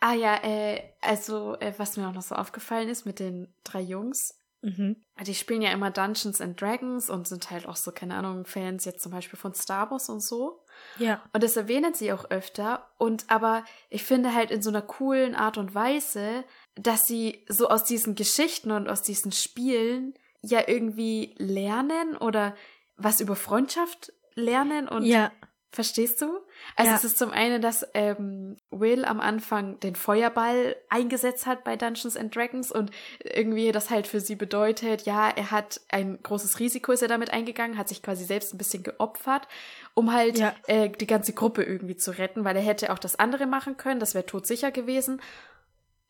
[0.00, 3.80] Ah ja, äh, also, äh, was mir auch noch so aufgefallen ist mit den drei
[3.80, 4.96] Jungs, Mhm.
[5.24, 8.84] die spielen ja immer Dungeons and Dragons und sind halt auch so, keine Ahnung, Fans
[8.84, 10.64] jetzt zum Beispiel von Star Wars und so.
[10.98, 11.22] Ja.
[11.32, 12.90] Und das erwähnen sie auch öfter.
[12.98, 16.42] Und aber ich finde halt in so einer coolen Art und Weise,
[16.74, 20.14] dass sie so aus diesen Geschichten und aus diesen Spielen
[20.50, 22.54] ja irgendwie lernen oder
[22.96, 25.30] was über Freundschaft lernen und ja.
[25.72, 26.38] Verstehst du?
[26.74, 26.96] Also Ja.
[26.96, 32.16] es ist zum einen, dass ähm, Will am Anfang den Feuerball eingesetzt hat bei Dungeons
[32.16, 32.90] and Dragons und
[33.22, 37.30] irgendwie das halt für sie bedeutet, ja, er hat ein großes Risiko ist er damit
[37.30, 39.48] eingegangen, hat sich quasi selbst ein bisschen geopfert,
[39.92, 40.54] um halt Ja.
[40.66, 44.00] äh, die ganze Gruppe irgendwie zu retten, weil er hätte auch das andere machen können,
[44.00, 45.20] das wäre todsicher gewesen,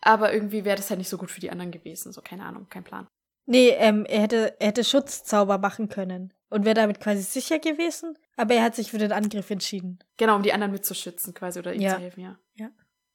[0.00, 2.68] aber irgendwie wäre das halt nicht so gut für die anderen gewesen, so keine Ahnung,
[2.70, 3.08] kein Plan.
[3.46, 8.18] Nee, ähm, er hätte, er hätte Schutzzauber machen können und wäre damit quasi sicher gewesen,
[8.36, 9.98] aber er hat sich für den Angriff entschieden.
[10.16, 11.94] Genau, um die anderen mitzuschützen quasi oder ihm Ja.
[11.94, 12.38] zu helfen, ja.
[12.54, 12.70] Ja.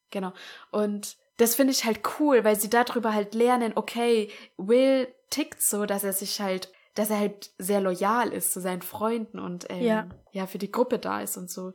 [0.09, 0.33] Genau.
[0.71, 5.85] Und das finde ich halt cool, weil sie darüber halt lernen, okay, Will tickt so,
[5.85, 9.81] dass er sich halt, dass er halt sehr loyal ist zu seinen Freunden und ähm,
[9.81, 10.09] Ja.
[10.31, 11.73] ja, für die Gruppe da ist und so.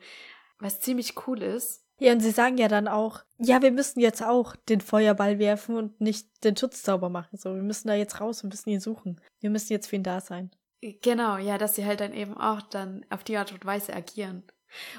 [0.59, 1.83] Was ziemlich cool ist.
[1.99, 5.76] Ja, und sie sagen ja dann auch, ja, wir müssen jetzt auch den Feuerball werfen
[5.76, 7.38] und nicht den Schutzzauber machen.
[7.38, 9.20] So, wir müssen da jetzt raus und müssen ihn suchen.
[9.40, 10.51] Wir müssen jetzt für ihn da sein.
[10.80, 14.44] Genau, ja, dass sie halt dann eben auch dann auf die Art und Weise agieren.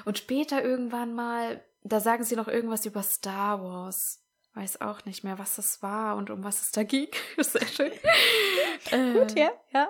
[0.04, 4.24] Und später irgendwann mal, da sagen sie noch irgendwas über Star Wars.
[4.54, 7.08] Weiß auch nicht mehr, was das war und um was es da ging.
[7.38, 7.92] Sehr schön.
[8.90, 9.88] Gut, ja, ja.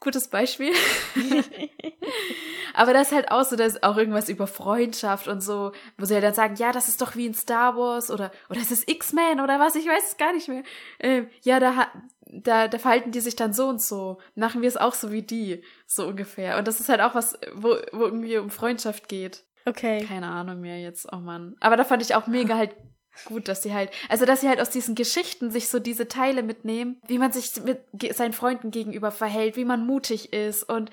[0.00, 0.72] Gutes Beispiel.
[2.76, 6.14] Aber das ist halt auch so, dass auch irgendwas über Freundschaft und so, wo sie
[6.14, 8.88] ja dann sagen, ja, das ist doch wie in Star Wars oder oder es ist
[8.88, 10.62] X-Men oder was, ich weiß es gar nicht mehr.
[11.00, 11.88] Ähm, ja, da,
[12.20, 14.18] da, da verhalten die sich dann so und so.
[14.34, 16.58] Machen wir es auch so wie die, so ungefähr.
[16.58, 19.44] Und das ist halt auch was, wo, wo irgendwie um Freundschaft geht.
[19.64, 20.04] Okay.
[20.06, 21.56] Keine Ahnung mehr jetzt, oh Mann.
[21.60, 22.76] Aber da fand ich auch mega halt
[23.24, 26.42] gut, dass sie halt, also dass sie halt aus diesen Geschichten sich so diese Teile
[26.42, 27.80] mitnehmen, wie man sich mit
[28.14, 30.90] seinen Freunden gegenüber verhält, wie man mutig ist und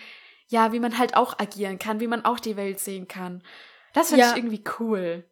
[0.48, 3.44] ja, wie man halt auch agieren kann, wie man auch die Welt sehen kann.
[3.94, 4.32] Das finde Ja.
[4.32, 5.24] ich irgendwie cool.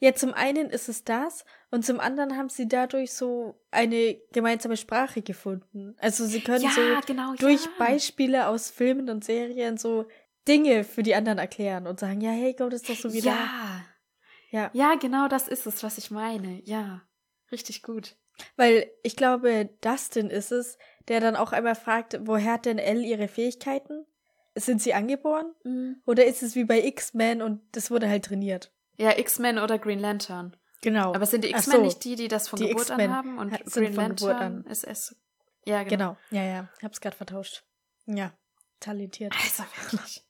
[0.00, 4.76] Ja, zum einen ist es das und zum anderen haben sie dadurch so eine gemeinsame
[4.76, 5.96] Sprache gefunden.
[5.98, 7.70] Also sie können Ja, so genau, durch ja.
[7.78, 10.06] Beispiele aus Filmen und Serien so
[10.46, 13.30] Dinge für die anderen erklären und sagen, ja, hey, Gott, ist doch so wie da.
[13.30, 13.84] Ja.
[14.50, 14.70] Ja.
[14.72, 16.62] Ja, genau das ist es, was ich meine.
[16.64, 17.02] Ja.
[17.50, 18.16] Richtig gut.
[18.56, 23.02] Weil ich glaube, Dustin ist es, der dann auch einmal fragt, woher hat denn Elle
[23.02, 24.06] ihre Fähigkeiten?
[24.58, 25.54] Sind sie angeboren?
[26.06, 28.72] Oder ist es wie bei X-Men und das wurde halt trainiert?
[28.96, 30.56] Ja, X-Men oder Green Lantern.
[30.80, 31.14] Genau.
[31.14, 31.82] Aber sind die X-Men so.
[31.82, 33.38] nicht die, die das von Die Geburt an haben?
[33.38, 34.70] Und Green von Geburt Lantern an.
[34.70, 35.16] ist es.
[35.64, 36.16] Ja, genau.
[36.30, 36.42] Genau.
[36.42, 36.68] Ja, ja.
[36.82, 37.62] Hab's gerade vertauscht.
[38.06, 38.32] Ja.
[38.80, 39.34] Talentiert.
[39.34, 40.22] Also wirklich.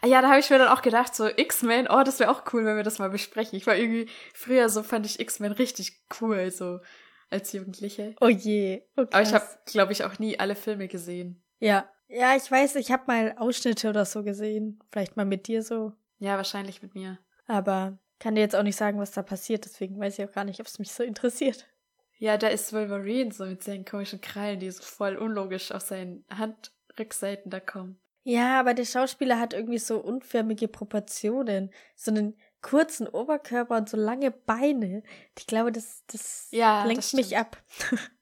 [0.00, 2.44] Ah Ja, da habe ich mir dann auch gedacht, so X-Men, oh, das wäre auch
[2.52, 3.56] cool, wenn wir das mal besprechen.
[3.56, 6.80] Ich war irgendwie, früher so fand ich X-Men richtig cool, so
[7.30, 8.14] als Jugendliche.
[8.20, 8.82] Oh je.
[8.96, 11.42] Oh, Aber ich habe, glaube ich, auch nie alle Filme gesehen.
[11.58, 11.88] Ja.
[12.08, 14.80] Ja, ich weiß, ich habe mal Ausschnitte oder so gesehen.
[14.90, 15.92] Vielleicht mal mit dir so.
[16.18, 17.18] Ja, wahrscheinlich mit mir.
[17.46, 19.64] Aber kann dir jetzt auch nicht sagen, was da passiert.
[19.64, 21.68] Deswegen weiß ich auch gar nicht, ob es mich so interessiert.
[22.18, 26.24] Ja, da ist Wolverine so mit seinen komischen Krallen, die so voll unlogisch auf seinen
[26.30, 28.00] Handrückseiten da kommen.
[28.24, 31.70] Ja, aber der Schauspieler hat irgendwie so unförmige Proportionen.
[31.94, 35.02] So einen kurzen Oberkörper und so lange Beine.
[35.38, 37.56] Ich glaube, das, das Ja, lenkt das mich ab.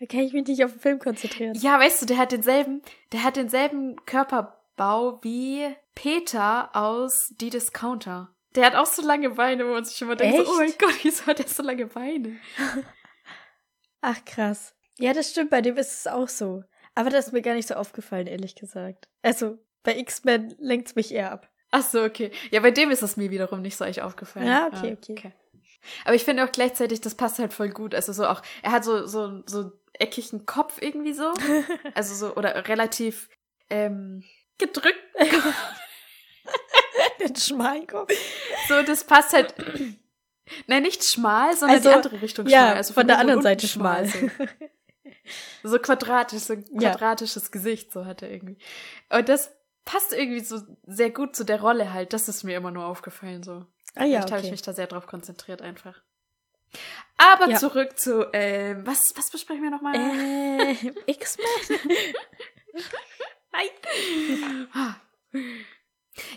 [0.00, 1.54] da kann ich mich nicht auf den Film konzentrieren.
[1.54, 2.82] Ja, weißt du, der hat denselben,
[3.12, 8.34] der hat denselben Körperbau wie Peter aus Die Discounter.
[8.54, 10.72] Der hat auch so lange Beine, wo man sich immer denkt, so, oh mein?
[10.78, 12.36] Gott, wieso hat der so lange Beine?
[14.02, 14.74] Ach, krass.
[14.98, 16.64] Ja, das stimmt, bei dem ist es auch so.
[16.94, 19.08] Aber das ist mir gar nicht so aufgefallen, ehrlich gesagt.
[19.22, 21.48] Also, bei X-Men lenkt's mich eher ab.
[21.70, 22.30] Ach so, okay.
[22.50, 24.46] Ja, bei dem ist es mir wiederum nicht so echt aufgefallen.
[24.46, 25.32] Ja, okay, okay.
[26.04, 27.94] Aber ich finde auch gleichzeitig, das passt halt voll gut.
[27.94, 31.32] Also so auch, er hat so, so, so eckigen Kopf irgendwie so.
[31.94, 33.28] Also so, oder relativ,
[33.70, 34.22] ähm,
[34.58, 34.98] gedrückt.
[37.20, 38.12] Den schmalen Kopf.
[38.68, 39.54] So, das passt halt.
[40.66, 42.76] Nein, nicht schmal, sondern Also, die andere Richtung ja, schmal.
[42.76, 44.06] Also von der oben und anderen Seite schmal.
[44.06, 44.18] So,
[45.62, 46.90] so quadratisch, so ein Ja.
[46.90, 48.58] quadratisches Gesicht, so hat er irgendwie.
[49.10, 49.52] Und das
[49.84, 52.12] passt irgendwie so sehr gut zu der Rolle halt.
[52.12, 53.64] Das ist mir immer nur aufgefallen, so.
[53.94, 54.50] Ah ja, Vielleicht habe ich okay.
[54.52, 56.00] mich da sehr drauf konzentriert einfach.
[57.16, 57.58] Aber Ja.
[57.58, 59.94] zurück zu, ähm, was, was besprechen wir nochmal?
[59.96, 60.72] Äh,
[61.06, 61.46] X-Men?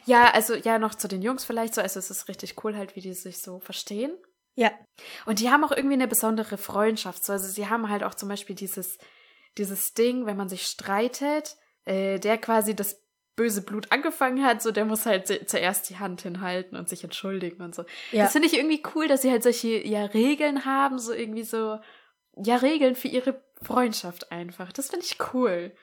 [0.05, 1.81] Ja, also ja, noch zu den Jungs vielleicht so.
[1.81, 4.15] Also es ist richtig cool halt, wie die sich so verstehen.
[4.55, 4.71] Ja.
[5.25, 7.25] Und die haben auch irgendwie eine besondere Freundschaft.
[7.25, 8.97] So, also sie haben halt auch zum Beispiel dieses,
[9.57, 13.01] dieses Ding, wenn man sich streitet, äh, der quasi das
[13.35, 17.03] böse Blut angefangen hat, so der muss halt zu- zuerst die Hand hinhalten und sich
[17.03, 17.83] entschuldigen und so.
[18.11, 18.23] Ja.
[18.23, 21.79] Das finde ich irgendwie cool, dass sie halt solche ja Regeln haben, so irgendwie so
[22.37, 24.71] ja Regeln für ihre Freundschaft einfach.
[24.71, 25.73] Das finde ich cool.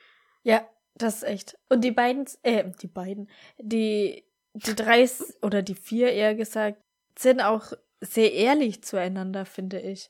[0.43, 1.57] Ja, das ist echt.
[1.69, 4.23] Und die beiden, äh, die beiden, die,
[4.53, 5.07] die drei
[5.41, 6.81] oder die vier eher gesagt,
[7.17, 10.09] sind auch sehr ehrlich zueinander, finde ich.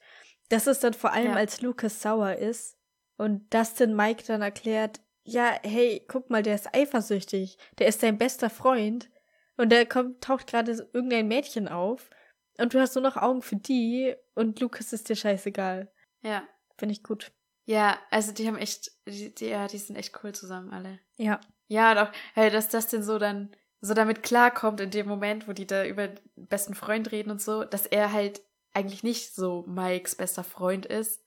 [0.49, 1.35] Das ist dann vor allem, Ja.
[1.35, 2.77] als Lucas sauer ist
[3.17, 8.17] und Dustin Mike dann erklärt, ja, hey, guck mal, der ist eifersüchtig, der ist dein
[8.17, 9.09] bester Freund
[9.57, 12.09] und da kommt, taucht gerade irgendein Mädchen auf
[12.57, 15.91] und du hast nur noch Augen für die und Lucas ist dir scheißegal.
[16.21, 16.43] Ja.
[16.77, 17.31] Finde ich gut.
[17.65, 20.99] Ja, also die haben echt, die, die, ja, die sind echt cool zusammen alle.
[21.15, 21.39] Ja.
[21.67, 25.53] Ja, auch, hey, dass das denn so dann so damit klarkommt in dem Moment, wo
[25.53, 28.41] die da über den besten Freund reden und so, dass er halt
[28.73, 31.21] eigentlich nicht so Mikes bester Freund ist.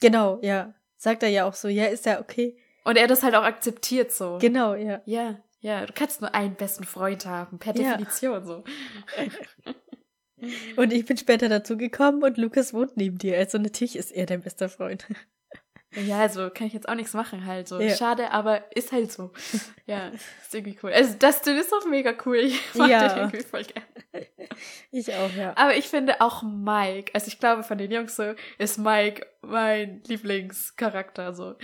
[0.00, 0.74] Genau, ja.
[0.96, 2.56] Sagt er ja auch so, ja, ist ja okay.
[2.84, 4.38] Und er das halt auch akzeptiert so.
[4.40, 5.00] Genau, ja.
[5.04, 7.96] ja, ja, du kannst nur einen besten Freund haben, per Ja.
[7.96, 8.64] Definition so.
[10.76, 13.38] Und ich bin später dazu gekommen und Lukas wohnt neben dir.
[13.38, 15.06] Also natürlich ist er dein bester Freund.
[16.06, 17.78] Ja, also kann ich jetzt auch nichts machen halt so.
[17.78, 17.94] Ja.
[17.94, 19.30] Schade, aber ist halt so.
[19.84, 20.90] Ja, ist irgendwie cool.
[20.90, 22.36] Also das Ding ist doch mega cool.
[22.36, 23.08] Ich mag Ja.
[23.08, 23.86] den irgendwie voll gerne.
[24.90, 25.52] Ich auch, ja.
[25.54, 30.02] Aber ich finde auch Mike, also ich glaube von den Jungs so, ist Mike mein
[30.06, 31.56] Lieblingscharakter so.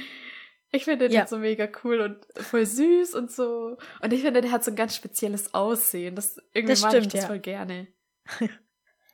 [0.71, 1.27] Ich finde den Ja.
[1.27, 3.77] so mega cool und voll süß und so.
[4.03, 6.15] Und ich finde, der hat so ein ganz spezielles Aussehen.
[6.15, 7.27] Das irgendwie Das mag ich stimmt, das ja.
[7.27, 7.89] voll gerne.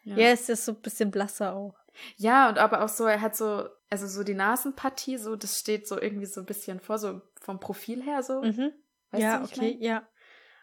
[0.07, 0.16] Ja.
[0.18, 1.74] Ja, ist so ein bisschen blasser auch.
[2.18, 5.88] ja, und aber auch so, er hat so, also so die Nasenpartie, so, das steht
[5.88, 8.42] so irgendwie so ein bisschen vor, so vom Profil her so.
[8.42, 8.72] Mhm.
[9.12, 9.80] Weißt ja, du, ich okay, mein?
[9.82, 10.09] ja.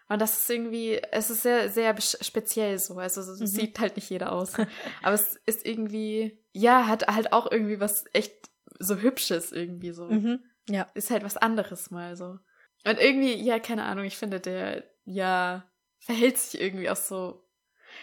[0.09, 2.97] Und das ist irgendwie, es ist sehr, sehr speziell so.
[2.97, 3.47] Also so Mhm.
[3.47, 4.53] sieht halt nicht jeder aus.
[5.01, 10.05] Aber es ist irgendwie, ja, hat halt auch irgendwie was echt so Hübsches irgendwie so.
[10.05, 10.43] Mhm.
[10.70, 10.89] Ja.
[10.93, 12.39] Ist halt was anderes mal so.
[12.86, 17.47] Und irgendwie, ja, keine Ahnung, ich finde der, ja, verhält sich irgendwie auch so.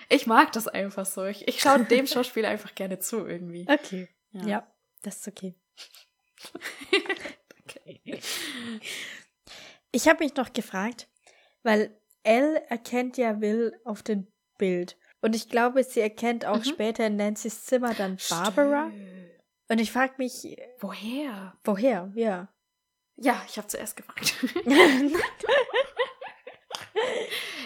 [0.08, 1.24] Ich mag das einfach so.
[1.24, 3.66] Ich, ich schaue dem Schauspieler einfach gerne zu irgendwie.
[3.68, 4.08] Okay.
[4.30, 5.54] Ja, ja das ist okay.
[7.64, 8.20] okay.
[9.90, 11.08] Ich habe mich noch gefragt,
[11.62, 14.26] weil Elle erkennt ja Will auf dem
[14.58, 14.96] Bild.
[15.20, 16.64] Und ich glaube, sie erkennt auch mhm.
[16.64, 18.90] später in Nancy's Zimmer dann Barbara.
[18.90, 19.17] Stimmt.
[19.68, 20.56] Und ich frage mich.
[20.80, 21.56] Woher?
[21.64, 22.48] Woher, ja.
[23.16, 24.34] Ja, ich habe zuerst gefragt.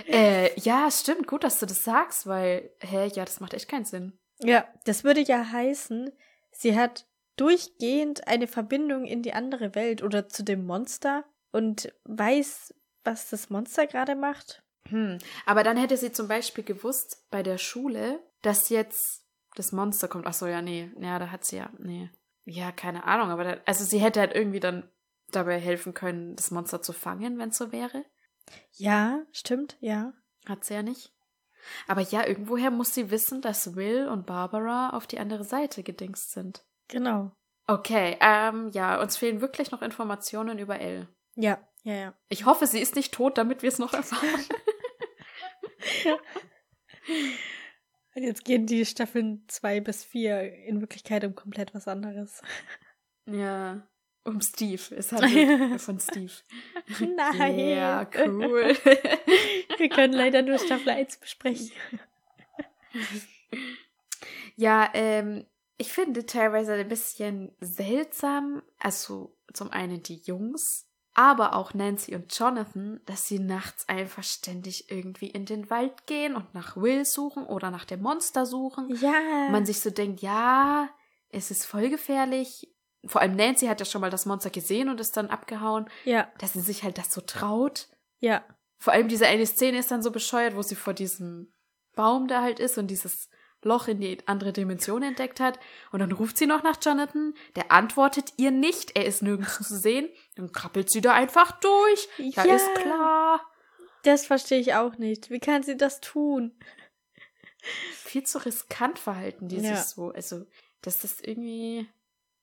[0.09, 1.26] äh, ja, stimmt.
[1.26, 4.18] Gut, dass du das sagst, weil, hä, ja, das macht echt keinen Sinn.
[4.40, 6.11] Ja, das würde ja heißen,
[6.50, 12.74] sie hat durchgehend eine Verbindung in die andere Welt oder zu dem Monster und weiß,
[13.05, 14.62] was das Monster gerade macht.
[14.88, 19.21] Hm, aber dann hätte sie zum Beispiel gewusst bei der Schule, dass jetzt
[19.55, 20.26] das Monster kommt.
[20.26, 20.90] Ach so, ja, nee.
[20.98, 22.11] Ja, da hat sie ja, nee.
[22.44, 24.90] Ja, keine Ahnung, aber da, also sie hätte halt irgendwie dann
[25.30, 28.05] dabei helfen können, das Monster zu fangen, wenn es so wäre.
[28.72, 30.12] Ja, stimmt, ja.
[30.46, 31.12] Hat sie ja nicht.
[31.86, 36.32] Aber ja, irgendwoher muss sie wissen, dass Will und Barbara auf die andere Seite gedingst
[36.32, 36.64] sind.
[36.88, 37.30] Genau.
[37.68, 41.07] Okay, ähm, ja, uns fehlen wirklich noch Informationen über Elle.
[41.36, 42.14] Ja, ja, ja.
[42.28, 44.26] Ich hoffe, sie ist nicht tot, damit wir es noch erfahren.
[48.14, 52.42] Und jetzt gehen die Staffeln zwei bis vier in Wirklichkeit um komplett was anderes.
[53.26, 53.86] Ja,
[54.24, 54.82] um Steve.
[54.94, 56.32] Es handelt von Steve.
[57.00, 57.58] Nein.
[57.58, 58.76] Ja, cool.
[59.78, 61.70] wir können leider nur Staffel 1 besprechen.
[64.56, 65.46] Ja, ähm,
[65.78, 72.36] ich finde teilweise ein bisschen seltsam, also zum einen die Jungs, aber auch Nancy und
[72.36, 77.44] Jonathan, dass sie nachts einfach ständig irgendwie in den Wald gehen und nach Will suchen
[77.44, 78.88] oder nach dem Monster suchen.
[78.96, 79.48] Ja.
[79.50, 80.88] Man sich so denkt, ja,
[81.28, 82.68] es ist voll gefährlich.
[83.04, 85.88] Vor allem Nancy hat ja schon mal das Monster gesehen und ist dann abgehauen.
[86.04, 86.28] Ja.
[86.38, 87.88] Dass sie sich halt das so traut.
[88.20, 88.42] Ja.
[88.78, 91.52] Vor allem diese eine Szene ist dann so bescheuert, wo sie vor diesem
[91.94, 93.28] Baum da halt ist und dieses
[93.62, 95.58] Loch in die andere Dimension entdeckt hat.
[95.90, 97.34] Und dann ruft sie noch nach Jonathan.
[97.56, 98.96] Der antwortet ihr nicht.
[98.96, 100.08] Er ist nirgends zu sehen.
[100.36, 102.08] Dann krabbelt sie da einfach durch.
[102.18, 103.40] Ja, ja ist klar.
[104.02, 105.30] Das verstehe ich auch nicht.
[105.30, 106.58] Wie kann sie das tun?
[107.92, 109.76] Viel zu riskant verhalten die ja.
[109.76, 110.10] sich so.
[110.10, 110.44] Also,
[110.80, 111.88] das ist irgendwie,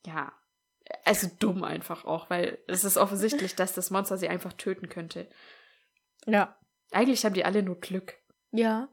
[0.05, 0.31] ja,
[1.05, 5.29] also dumm einfach auch, weil es ist offensichtlich, dass das Monster sie einfach töten könnte.
[6.25, 6.57] Ja.
[6.91, 8.15] Eigentlich haben die alle nur Glück.
[8.51, 8.89] Ja.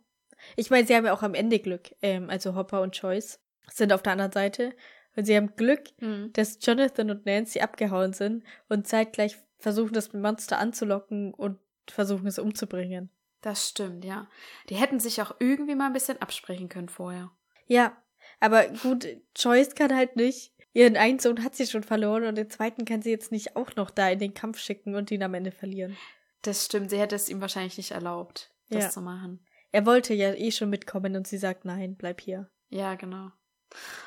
[0.57, 1.95] Ich meine, sie haben ja auch am Ende Glück.
[2.03, 3.41] Ähm, also Hopper und Joyce
[3.73, 4.75] sind auf der anderen Seite.
[5.17, 6.33] Und sie haben Glück, mhm.
[6.35, 11.59] dass Jonathan und Nancy abgehauen sind und zeitgleich versuchen, das Monster anzulocken und
[11.89, 13.11] versuchen, es umzubringen.
[13.41, 14.29] Das stimmt, ja.
[14.69, 17.31] Die hätten sich auch irgendwie mal ein bisschen absprechen können vorher.
[17.67, 17.97] Ja,
[18.41, 19.07] aber gut,
[19.37, 20.53] Joyce kann halt nicht.
[20.73, 23.75] Ihren einen Sohn hat sie schon verloren und den zweiten kann sie jetzt nicht auch
[23.77, 25.97] noch da in den Kampf schicken und ihn am Ende verlieren.
[26.43, 28.91] Das stimmt, sie hätte es ihm wahrscheinlich nicht erlaubt, das ja.
[28.91, 29.46] zu machen.
[29.77, 32.49] Er wollte ja eh schon mitkommen und sie sagt, nein, bleib hier.
[32.71, 33.31] Ja, genau.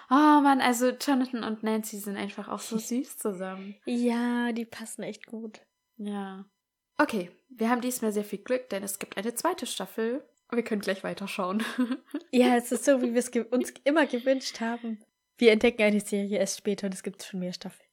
[0.09, 3.76] Oh Mann, also Jonathan und Nancy sind einfach auch so süß zusammen.
[3.86, 5.61] Ja, die passen echt gut.
[5.97, 6.49] Ja.
[6.97, 10.28] Okay, wir haben diesmal sehr viel Glück, denn es gibt eine zweite Staffel.
[10.49, 11.63] Wir können gleich weiterschauen.
[12.32, 14.97] ja, es ist so, wie wir es uns immer gewünscht haben.
[15.38, 17.88] Wir entdecken eine Serie erst später und es gibt schon mehr Staffeln.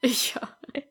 [0.00, 0.56] Ja.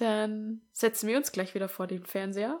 [0.00, 2.58] Dann setzen wir uns gleich wieder vor den Fernseher.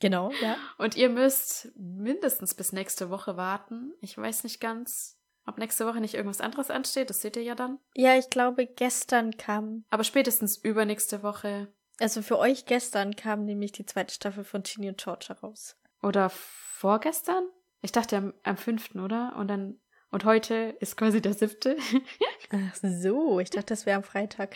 [0.00, 0.56] Genau, ja.
[0.78, 3.92] Und ihr müsst mindestens bis nächste Woche warten.
[4.00, 7.10] Ich weiß nicht ganz, ob nächste Woche nicht irgendwas anderes ansteht.
[7.10, 7.78] Das seht ihr ja dann.
[7.94, 9.84] Ja, ich glaube, gestern kam.
[9.90, 11.68] Aber spätestens übernächste Woche.
[11.98, 15.76] Also für euch gestern kam nämlich die zweite Staffel von Ginny und George raus.
[16.02, 17.44] Oder vorgestern?
[17.82, 19.36] Ich dachte am, am fünften, oder?
[19.36, 19.78] Und dann
[20.10, 21.76] und heute ist quasi der siebte.
[22.50, 24.54] Ach so, ich dachte, das wäre am Freitag.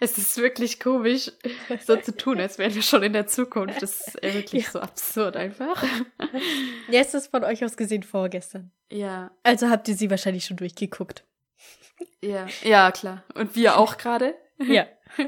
[0.00, 1.30] Es ist wirklich komisch,
[1.84, 3.82] so zu tun, als wären wir schon in der Zukunft.
[3.82, 4.70] Das ist wirklich ja.
[4.70, 5.82] so absurd einfach.
[6.90, 8.70] Ja, es ist von euch aus gesehen vorgestern.
[8.90, 9.30] Ja.
[9.42, 11.24] Also habt ihr sie wahrscheinlich schon durchgeguckt.
[12.20, 13.24] Ja, ja, klar.
[13.34, 14.34] Und wir auch gerade.
[14.58, 14.86] Ja.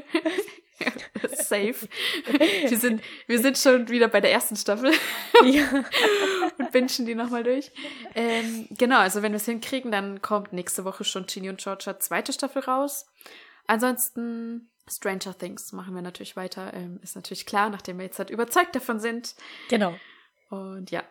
[1.31, 1.75] Safe.
[2.67, 4.91] Wir sind, wir sind schon wieder bei der ersten Staffel.
[5.43, 5.83] Ja.
[6.77, 7.71] Bingen die nochmal durch.
[8.15, 11.99] Ähm, genau, also wenn wir es hinkriegen, dann kommt nächste Woche schon Ginny und Georgia
[11.99, 13.07] zweite Staffel raus.
[13.65, 16.73] Ansonsten Stranger Things machen wir natürlich weiter.
[16.73, 19.35] Ähm, ist natürlich klar, nachdem wir jetzt halt überzeugt davon sind.
[19.69, 19.95] Genau.
[20.49, 21.03] Und ja.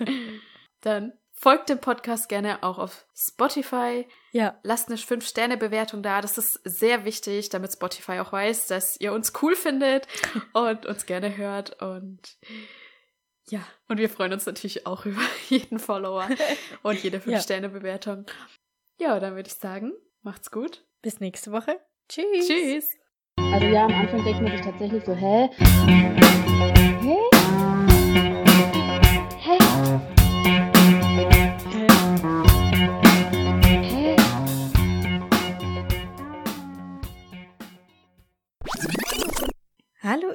[0.80, 1.12] dann
[1.42, 4.06] Folgt dem Podcast gerne auch auf Spotify.
[4.32, 4.58] Ja.
[4.62, 6.20] Lasst eine 5-Sterne-Bewertung da.
[6.20, 10.06] Das ist sehr wichtig, damit Spotify auch weiß, dass ihr uns cool findet
[10.52, 11.80] und uns gerne hört.
[11.80, 12.36] Und
[13.50, 16.28] ja, und wir freuen uns natürlich auch über jeden Follower
[16.82, 18.26] und jede 5-Sterne-Bewertung.
[19.00, 19.92] Ja, dann würde ich sagen,
[20.22, 20.84] macht's gut.
[21.02, 21.80] Bis nächste Woche.
[22.08, 22.46] Tschüss.
[22.46, 22.96] Tschüss.
[23.52, 25.48] Also ja, am Anfang denkt man sich tatsächlich so, hä?
[25.86, 26.20] Hä?
[27.02, 27.19] Hä?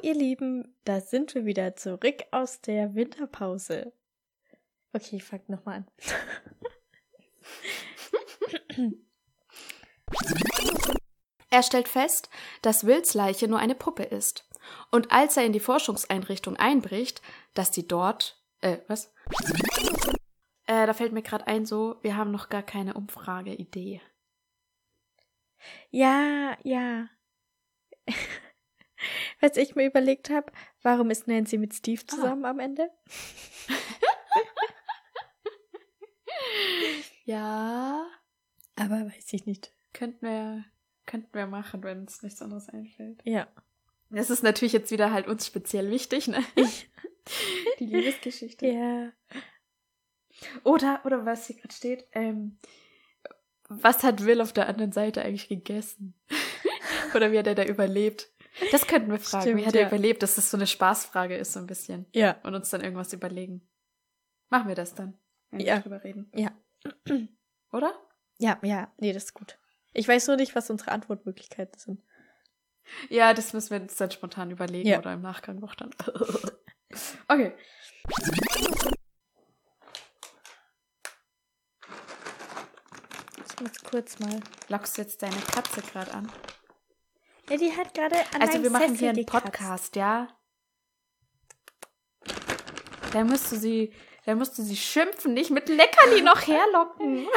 [0.06, 3.92] Ihr Lieben, da sind wir wieder zurück aus der Winterpause.
[4.92, 5.86] Okay, ich fang nochmal an.
[11.48, 12.28] Er stellt fest,
[12.60, 14.46] dass Wills Leiche nur eine Puppe ist.
[14.90, 17.22] Und als er in die Forschungseinrichtung einbricht,
[17.54, 18.42] dass die dort.
[18.60, 19.14] Äh, was?
[20.66, 24.02] Äh, da fällt mir gerade ein, so, wir haben noch gar keine Umfrageidee.
[25.90, 27.08] Ja, ja.
[29.40, 32.90] Was ich mir überlegt habe, warum ist Nancy mit Steve zusammen am Ende?
[37.24, 38.06] Ja,
[38.76, 39.72] Aber weiß ich nicht.
[39.92, 40.64] könnten wir,
[41.06, 43.20] könnten wir machen, wenn uns nichts anderes einfällt.
[43.24, 43.48] Ja.
[44.10, 46.44] Das ist natürlich jetzt wieder halt uns speziell wichtig, ne?
[47.80, 48.66] Die Liebesgeschichte.
[48.68, 49.12] Ja.
[50.62, 52.58] Oder, oder was hier gerade steht, ähm,
[53.68, 56.14] was hat Will auf der anderen Seite eigentlich gegessen?
[57.14, 58.30] oder wie hat er da überlebt?
[58.72, 59.42] Das könnten wir fragen.
[59.42, 59.88] Stimmt, wie hat er ja.
[59.88, 60.22] überlebt?
[60.22, 62.06] Dass das so eine Spaßfrage ist, so ein bisschen.
[62.12, 62.36] Ja.
[62.42, 63.68] Und uns dann irgendwas überlegen.
[64.48, 65.18] Machen wir das dann,
[65.50, 65.76] wenn Ja.
[65.76, 66.30] wir drüber reden.
[66.34, 66.52] Ja.
[67.72, 67.92] Oder?
[68.38, 68.92] Ja, ja.
[68.98, 69.58] Nee, das ist gut.
[69.92, 72.02] Ich weiß nur nicht, was unsere Antwortmöglichkeiten sind.
[73.08, 74.98] Ja, das müssen wir uns dann spontan überlegen Ja.
[74.98, 75.90] oder im Nachgang noch dann.
[77.28, 77.52] okay.
[83.48, 84.40] Ich muss kurz mal.
[84.68, 86.30] Lockst du jetzt deine Katze gerade an?
[87.48, 89.44] Ja, die hat gerade an Also wir machen Sessel hier einen gekratzt.
[89.44, 90.28] Podcast, ja?
[93.12, 93.92] Da musst du sie,
[94.24, 97.16] da musst du sie schimpfen, nicht mit Leckerli noch herlocken.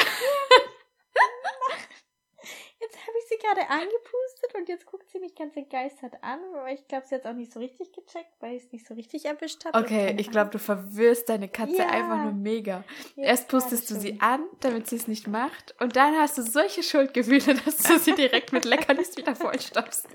[2.79, 6.71] Jetzt habe ich sie gerade angepustet und jetzt guckt sie mich ganz entgeistert an, aber
[6.71, 8.93] ich glaube, sie hat es auch nicht so richtig gecheckt, weil ich es nicht so
[8.93, 9.77] richtig erwischt habe.
[9.79, 11.89] Okay, ich glaube, du verwirrst deine Katze Ja.
[11.89, 12.83] einfach nur mega.
[13.15, 14.01] Ja, Erst pustest du schon.
[14.01, 15.75] sie an, damit sie es nicht macht.
[15.81, 20.07] Und dann hast du solche Schuldgefühle, dass du sie direkt mit Leckerlis wieder vollstopfst.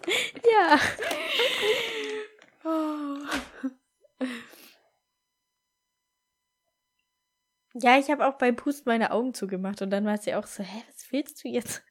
[0.53, 0.79] Ja.
[2.65, 3.19] Oh.
[7.75, 10.63] Ja, ich habe auch beim Pusten meine Augen zugemacht und dann war sie auch so,
[10.63, 11.83] hä, was willst du jetzt?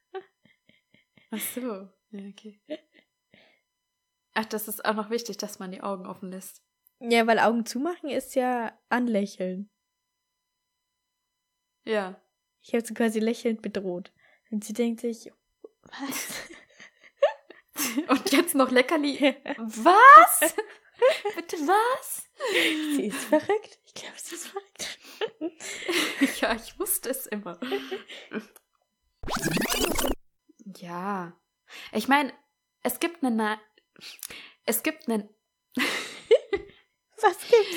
[1.34, 1.88] Ach so.
[2.10, 2.60] Ja, okay.
[4.34, 6.62] Ach, das ist auch noch wichtig, dass man die Augen offen lässt.
[7.00, 9.70] Ja, weil Augen zumachen ist ja anlächeln.
[11.84, 12.20] Ja.
[12.62, 14.12] Ich habe sie quasi lächelnd bedroht.
[14.50, 15.30] Und sie denkt sich,
[15.82, 16.28] was?
[18.08, 19.18] Und jetzt noch Leckerli.
[19.58, 20.54] Was?
[21.34, 22.28] Bitte was?
[22.96, 23.78] sie ist verrückt.
[23.84, 24.98] Ich glaube, sie ist verrückt.
[26.40, 27.58] Ja, ich wusste es immer.
[30.64, 31.32] Ja.
[31.92, 32.32] Ich meine,
[32.82, 33.36] es gibt einen.
[33.36, 33.60] Na
[34.66, 35.28] es gibt einen.
[37.20, 37.76] Was gibt's?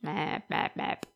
[0.00, 1.09] Map, map, map.